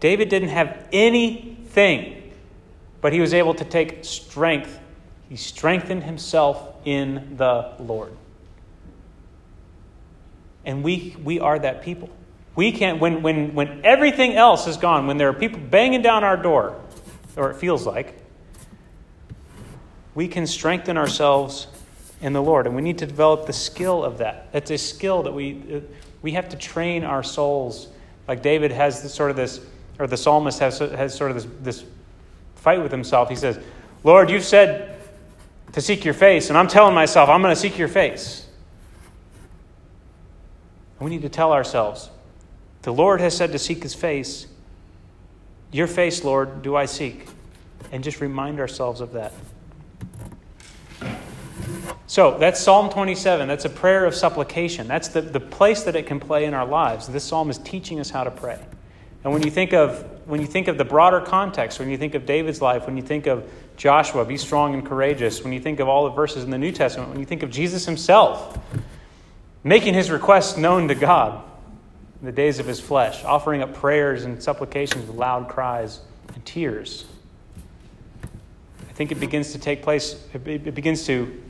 David 0.00 0.30
didn't 0.30 0.48
have 0.48 0.88
anything, 0.94 2.32
but 3.02 3.12
he 3.12 3.20
was 3.20 3.34
able 3.34 3.52
to 3.52 3.66
take 3.66 4.02
strength. 4.02 4.80
He 5.28 5.36
strengthened 5.36 6.04
himself 6.04 6.76
in 6.86 7.36
the 7.36 7.74
Lord. 7.80 8.16
And 10.64 10.82
we, 10.82 11.14
we 11.22 11.38
are 11.38 11.58
that 11.58 11.82
people. 11.82 12.08
We 12.56 12.72
can't, 12.72 12.98
when, 12.98 13.20
when, 13.20 13.54
when 13.54 13.82
everything 13.84 14.36
else 14.36 14.66
is 14.66 14.78
gone, 14.78 15.06
when 15.06 15.18
there 15.18 15.28
are 15.28 15.34
people 15.34 15.60
banging 15.60 16.00
down 16.00 16.24
our 16.24 16.38
door, 16.38 16.80
or 17.36 17.50
it 17.50 17.56
feels 17.56 17.84
like, 17.86 18.19
we 20.14 20.28
can 20.28 20.46
strengthen 20.46 20.96
ourselves 20.96 21.66
in 22.20 22.32
the 22.32 22.42
Lord. 22.42 22.66
And 22.66 22.76
we 22.76 22.82
need 22.82 22.98
to 22.98 23.06
develop 23.06 23.46
the 23.46 23.52
skill 23.52 24.04
of 24.04 24.18
that. 24.18 24.48
It's 24.52 24.70
a 24.70 24.78
skill 24.78 25.22
that 25.22 25.32
we, 25.32 25.62
uh, 25.72 25.80
we 26.22 26.32
have 26.32 26.48
to 26.50 26.56
train 26.56 27.04
our 27.04 27.22
souls. 27.22 27.88
Like 28.28 28.42
David 28.42 28.72
has 28.72 29.02
this, 29.02 29.14
sort 29.14 29.30
of 29.30 29.36
this, 29.36 29.60
or 29.98 30.06
the 30.06 30.16
psalmist 30.16 30.58
has, 30.58 30.78
has 30.78 31.14
sort 31.14 31.30
of 31.30 31.36
this, 31.36 31.46
this 31.80 31.84
fight 32.56 32.82
with 32.82 32.92
himself. 32.92 33.28
He 33.28 33.36
says, 33.36 33.58
Lord, 34.04 34.30
you've 34.30 34.44
said 34.44 34.98
to 35.72 35.80
seek 35.80 36.04
your 36.04 36.14
face, 36.14 36.48
and 36.48 36.58
I'm 36.58 36.68
telling 36.68 36.94
myself, 36.94 37.28
I'm 37.28 37.42
going 37.42 37.54
to 37.54 37.60
seek 37.60 37.78
your 37.78 37.88
face. 37.88 38.46
And 40.98 41.08
we 41.08 41.14
need 41.14 41.22
to 41.22 41.28
tell 41.28 41.52
ourselves, 41.52 42.10
the 42.82 42.92
Lord 42.92 43.20
has 43.20 43.36
said 43.36 43.52
to 43.52 43.58
seek 43.58 43.82
his 43.82 43.94
face. 43.94 44.46
Your 45.72 45.86
face, 45.86 46.24
Lord, 46.24 46.62
do 46.62 46.76
I 46.76 46.86
seek? 46.86 47.28
And 47.92 48.02
just 48.02 48.20
remind 48.20 48.58
ourselves 48.58 49.00
of 49.00 49.12
that. 49.12 49.32
So 52.10 52.36
that's 52.36 52.58
Psalm 52.58 52.90
27. 52.90 53.46
That's 53.46 53.66
a 53.66 53.70
prayer 53.70 54.04
of 54.04 54.16
supplication. 54.16 54.88
That's 54.88 55.06
the, 55.06 55.20
the 55.20 55.38
place 55.38 55.84
that 55.84 55.94
it 55.94 56.08
can 56.08 56.18
play 56.18 56.44
in 56.44 56.54
our 56.54 56.66
lives. 56.66 57.06
This 57.06 57.22
psalm 57.22 57.50
is 57.50 57.58
teaching 57.58 58.00
us 58.00 58.10
how 58.10 58.24
to 58.24 58.32
pray. 58.32 58.58
And 59.22 59.32
when 59.32 59.44
you 59.44 59.50
think 59.52 59.72
of 59.72 60.04
when 60.26 60.40
you 60.40 60.48
think 60.48 60.66
of 60.66 60.76
the 60.76 60.84
broader 60.84 61.20
context, 61.20 61.78
when 61.78 61.88
you 61.88 61.96
think 61.96 62.16
of 62.16 62.26
David's 62.26 62.60
life, 62.60 62.86
when 62.86 62.96
you 62.96 63.02
think 63.04 63.28
of 63.28 63.48
Joshua, 63.76 64.24
be 64.24 64.36
strong 64.36 64.74
and 64.74 64.84
courageous, 64.84 65.44
when 65.44 65.52
you 65.52 65.60
think 65.60 65.78
of 65.78 65.86
all 65.86 66.02
the 66.02 66.10
verses 66.10 66.42
in 66.42 66.50
the 66.50 66.58
New 66.58 66.72
Testament, 66.72 67.10
when 67.10 67.20
you 67.20 67.26
think 67.26 67.44
of 67.44 67.50
Jesus 67.52 67.86
himself 67.86 68.58
making 69.62 69.94
his 69.94 70.10
requests 70.10 70.56
known 70.56 70.88
to 70.88 70.96
God 70.96 71.44
in 72.18 72.26
the 72.26 72.32
days 72.32 72.58
of 72.58 72.66
his 72.66 72.80
flesh, 72.80 73.22
offering 73.22 73.62
up 73.62 73.72
prayers 73.72 74.24
and 74.24 74.42
supplications 74.42 75.06
with 75.06 75.14
loud 75.14 75.48
cries 75.48 76.00
and 76.34 76.44
tears. 76.44 77.04
I 78.24 78.92
think 78.94 79.12
it 79.12 79.20
begins 79.20 79.52
to 79.52 79.60
take 79.60 79.80
place, 79.80 80.20
it 80.34 80.74
begins 80.74 81.06
to 81.06 81.40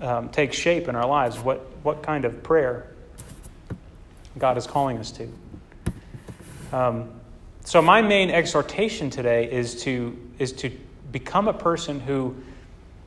um, 0.00 0.28
take 0.28 0.52
shape 0.52 0.88
in 0.88 0.96
our 0.96 1.06
lives, 1.06 1.38
what, 1.38 1.60
what 1.82 2.02
kind 2.02 2.24
of 2.24 2.42
prayer 2.42 2.86
God 4.38 4.58
is 4.58 4.66
calling 4.66 4.98
us 4.98 5.12
to. 5.12 5.28
Um, 6.72 7.10
so, 7.64 7.80
my 7.80 8.02
main 8.02 8.30
exhortation 8.30 9.08
today 9.08 9.50
is 9.50 9.82
to, 9.84 10.18
is 10.38 10.52
to 10.52 10.70
become 11.12 11.48
a 11.48 11.52
person 11.52 12.00
who 12.00 12.36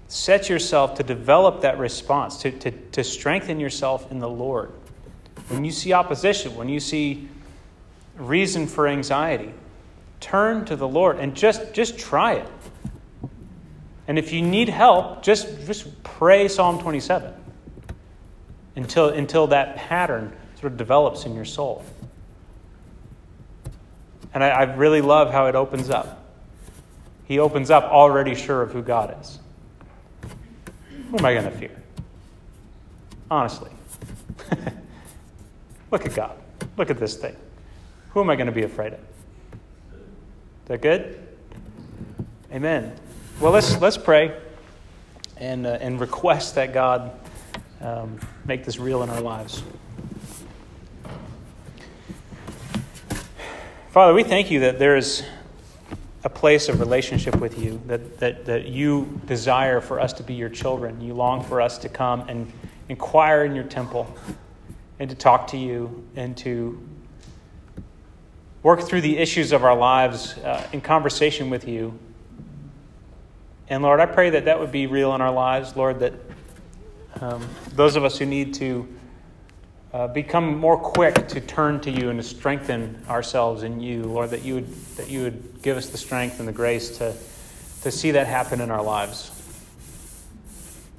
sets 0.07 0.49
yourself 0.49 0.95
to 0.95 1.03
develop 1.03 1.61
that 1.61 1.77
response, 1.77 2.37
to, 2.37 2.51
to, 2.51 2.71
to 2.71 3.03
strengthen 3.03 3.59
yourself 3.59 4.09
in 4.09 4.19
the 4.19 4.29
Lord. 4.29 4.71
When 5.49 5.65
you 5.65 5.71
see 5.71 5.93
opposition, 5.93 6.55
when 6.55 6.69
you 6.69 6.79
see 6.79 7.27
reason 8.17 8.67
for 8.67 8.87
anxiety, 8.87 9.53
turn 10.19 10.65
to 10.65 10.75
the 10.75 10.87
Lord 10.87 11.19
and 11.19 11.35
just, 11.35 11.73
just 11.73 11.99
try 11.99 12.33
it. 12.33 12.47
And 14.07 14.17
if 14.17 14.31
you 14.31 14.41
need 14.41 14.69
help, 14.69 15.21
just, 15.21 15.65
just 15.65 16.01
pray 16.03 16.47
Psalm 16.47 16.79
27 16.79 17.33
until, 18.75 19.09
until 19.09 19.47
that 19.47 19.75
pattern 19.75 20.33
sort 20.59 20.71
of 20.71 20.77
develops 20.77 21.25
in 21.25 21.35
your 21.35 21.45
soul. 21.45 21.83
And 24.33 24.43
I, 24.43 24.49
I 24.49 24.63
really 24.75 25.01
love 25.01 25.31
how 25.31 25.47
it 25.47 25.55
opens 25.55 25.89
up. 25.89 26.25
He 27.25 27.39
opens 27.39 27.69
up 27.69 27.83
already 27.85 28.35
sure 28.35 28.61
of 28.61 28.71
who 28.71 28.81
God 28.81 29.17
is. 29.19 29.39
Who 31.09 31.17
am 31.17 31.25
I 31.25 31.33
going 31.33 31.45
to 31.45 31.51
fear? 31.51 31.83
Honestly. 33.29 33.71
Look 35.91 36.05
at 36.05 36.15
God. 36.15 36.37
Look 36.77 36.89
at 36.89 36.99
this 36.99 37.15
thing. 37.15 37.35
Who 38.11 38.21
am 38.21 38.29
I 38.29 38.35
going 38.35 38.47
to 38.47 38.53
be 38.53 38.63
afraid 38.63 38.93
of? 38.93 38.99
Is 38.99 40.67
that 40.67 40.81
good? 40.81 41.27
Amen. 42.51 42.93
Well, 43.39 43.51
let's, 43.51 43.79
let's 43.79 43.97
pray 43.97 44.35
and, 45.39 45.67
uh, 45.67 45.77
and 45.79 45.99
request 45.99 46.55
that 46.55 46.73
God 46.73 47.11
um, 47.81 48.19
make 48.45 48.65
this 48.65 48.79
real 48.79 49.03
in 49.03 49.11
our 49.11 49.21
lives. 49.21 49.61
Father, 53.91 54.15
we 54.15 54.23
thank 54.23 54.49
you 54.49 54.61
that 54.61 54.79
there 54.79 54.97
is 54.97 55.21
a 56.23 56.29
place 56.29 56.67
of 56.67 56.79
relationship 56.79 57.35
with 57.35 57.59
you, 57.59 57.79
that, 57.85 58.17
that, 58.17 58.45
that 58.45 58.69
you 58.69 59.21
desire 59.27 59.81
for 59.81 59.99
us 59.99 60.13
to 60.13 60.23
be 60.23 60.33
your 60.33 60.49
children. 60.49 60.99
You 60.99 61.13
long 61.13 61.43
for 61.43 61.61
us 61.61 61.77
to 61.77 61.89
come 61.89 62.27
and 62.27 62.51
inquire 62.89 63.45
in 63.45 63.53
your 63.53 63.65
temple 63.65 64.11
and 64.97 65.11
to 65.11 65.15
talk 65.15 65.45
to 65.49 65.57
you 65.57 66.07
and 66.15 66.35
to 66.37 66.81
work 68.63 68.81
through 68.81 69.01
the 69.01 69.19
issues 69.19 69.51
of 69.51 69.63
our 69.63 69.77
lives 69.77 70.35
uh, 70.39 70.67
in 70.73 70.81
conversation 70.81 71.51
with 71.51 71.67
you 71.67 71.99
and 73.69 73.83
Lord, 73.83 73.99
I 73.99 74.05
pray 74.05 74.29
that 74.29 74.45
that 74.45 74.59
would 74.59 74.71
be 74.71 74.87
real 74.87 75.13
in 75.13 75.21
our 75.21 75.31
lives, 75.31 75.75
Lord, 75.75 75.99
that 75.99 76.13
um, 77.19 77.47
those 77.73 77.95
of 77.95 78.05
us 78.05 78.17
who 78.17 78.25
need 78.25 78.53
to 78.55 78.87
uh, 79.93 80.07
become 80.07 80.57
more 80.57 80.77
quick 80.77 81.27
to 81.27 81.41
turn 81.41 81.81
to 81.81 81.91
you 81.91 82.09
and 82.09 82.19
to 82.19 82.23
strengthen 82.23 83.03
ourselves 83.09 83.63
in 83.63 83.81
you, 83.81 84.03
Lord, 84.03 84.29
that 84.29 84.43
you 84.43 84.55
would, 84.55 84.73
that 84.95 85.09
you 85.09 85.23
would 85.23 85.61
give 85.61 85.75
us 85.75 85.89
the 85.89 85.97
strength 85.97 86.39
and 86.39 86.47
the 86.47 86.53
grace 86.53 86.97
to, 86.99 87.13
to 87.81 87.91
see 87.91 88.11
that 88.11 88.27
happen 88.27 88.61
in 88.61 88.71
our 88.71 88.83
lives. 88.83 89.31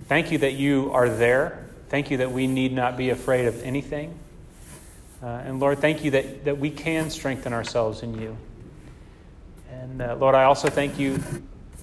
Thank 0.07 0.33
you 0.33 0.39
that 0.39 0.55
you 0.55 0.91
are 0.93 1.09
there. 1.09 1.67
Thank 1.89 2.11
you 2.11 2.19
that 2.19 2.33
we 2.33 2.47
need 2.47 2.73
not 2.73 2.97
be 2.97 3.11
afraid 3.11 3.47
of 3.47 3.63
anything. 3.63 4.19
Uh, 5.23 5.27
and 5.27 5.59
Lord, 5.59 5.79
thank 5.79 6.05
you 6.05 6.11
that, 6.13 6.45
that 6.45 6.59
we 6.59 6.71
can 6.71 7.11
strengthen 7.11 7.53
ourselves 7.53 8.03
in 8.03 8.21
you. 8.21 8.37
And 9.71 10.03
uh, 10.03 10.17
Lord, 10.17 10.35
I 10.35 10.45
also 10.45 10.69
thank 10.69 10.99
you 10.99 11.23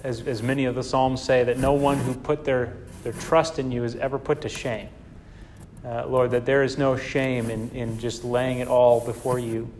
as, 0.04 0.20
as 0.26 0.42
many 0.42 0.64
of 0.66 0.74
the 0.74 0.82
Psalms 0.82 1.22
say, 1.22 1.44
that 1.44 1.58
no 1.58 1.72
one 1.72 1.98
who 1.98 2.14
put 2.14 2.44
their, 2.44 2.76
their 3.02 3.12
trust 3.12 3.58
in 3.58 3.72
you 3.72 3.84
is 3.84 3.96
ever 3.96 4.18
put 4.18 4.40
to 4.42 4.48
shame. 4.48 4.88
Uh, 5.84 6.06
Lord, 6.06 6.32
that 6.32 6.44
there 6.44 6.62
is 6.62 6.78
no 6.78 6.96
shame 6.96 7.50
in, 7.50 7.70
in 7.70 7.98
just 7.98 8.24
laying 8.24 8.58
it 8.58 8.68
all 8.68 9.04
before 9.04 9.38
you. 9.38 9.70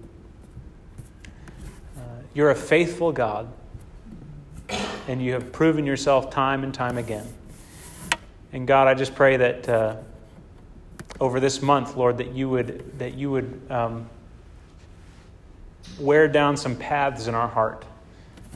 Uh, 1.96 2.00
you're 2.34 2.50
a 2.50 2.56
faithful 2.56 3.12
God, 3.12 3.48
and 5.08 5.20
you 5.22 5.32
have 5.32 5.52
proven 5.52 5.84
yourself 5.84 6.30
time 6.30 6.62
and 6.62 6.72
time 6.72 6.98
again. 6.98 7.26
And 8.52 8.66
God, 8.66 8.86
I 8.86 8.94
just 8.94 9.14
pray 9.14 9.36
that 9.36 9.68
uh, 9.68 9.96
over 11.20 11.40
this 11.40 11.60
month, 11.60 11.96
Lord, 11.96 12.18
that 12.18 12.32
you 12.32 12.48
would, 12.48 12.98
that 12.98 13.14
you 13.14 13.30
would 13.30 13.60
um, 13.68 14.08
wear 15.98 16.28
down 16.28 16.56
some 16.56 16.76
paths 16.76 17.26
in 17.26 17.34
our 17.34 17.48
heart 17.48 17.84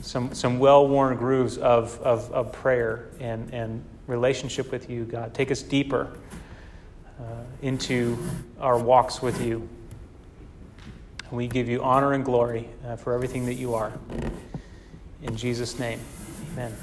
some, 0.01 0.33
some 0.33 0.59
well 0.59 0.87
worn 0.87 1.15
grooves 1.15 1.57
of, 1.57 1.99
of, 2.01 2.31
of, 2.31 2.51
prayer 2.51 3.09
and, 3.19 3.53
and 3.53 3.83
relationship 4.07 4.71
with 4.71 4.89
you, 4.89 5.05
God. 5.05 5.33
Take 5.33 5.51
us 5.51 5.61
deeper 5.61 6.17
uh, 7.19 7.23
into 7.61 8.17
our 8.59 8.77
walks 8.77 9.21
with 9.21 9.41
you. 9.41 9.67
And 11.29 11.37
we 11.37 11.47
give 11.47 11.69
you 11.69 11.81
honor 11.81 12.13
and 12.13 12.25
glory 12.25 12.67
uh, 12.85 12.95
for 12.95 13.13
everything 13.13 13.45
that 13.45 13.55
you 13.55 13.73
are. 13.73 13.93
In 15.23 15.35
Jesus' 15.35 15.79
name, 15.79 15.99
amen. 16.53 16.75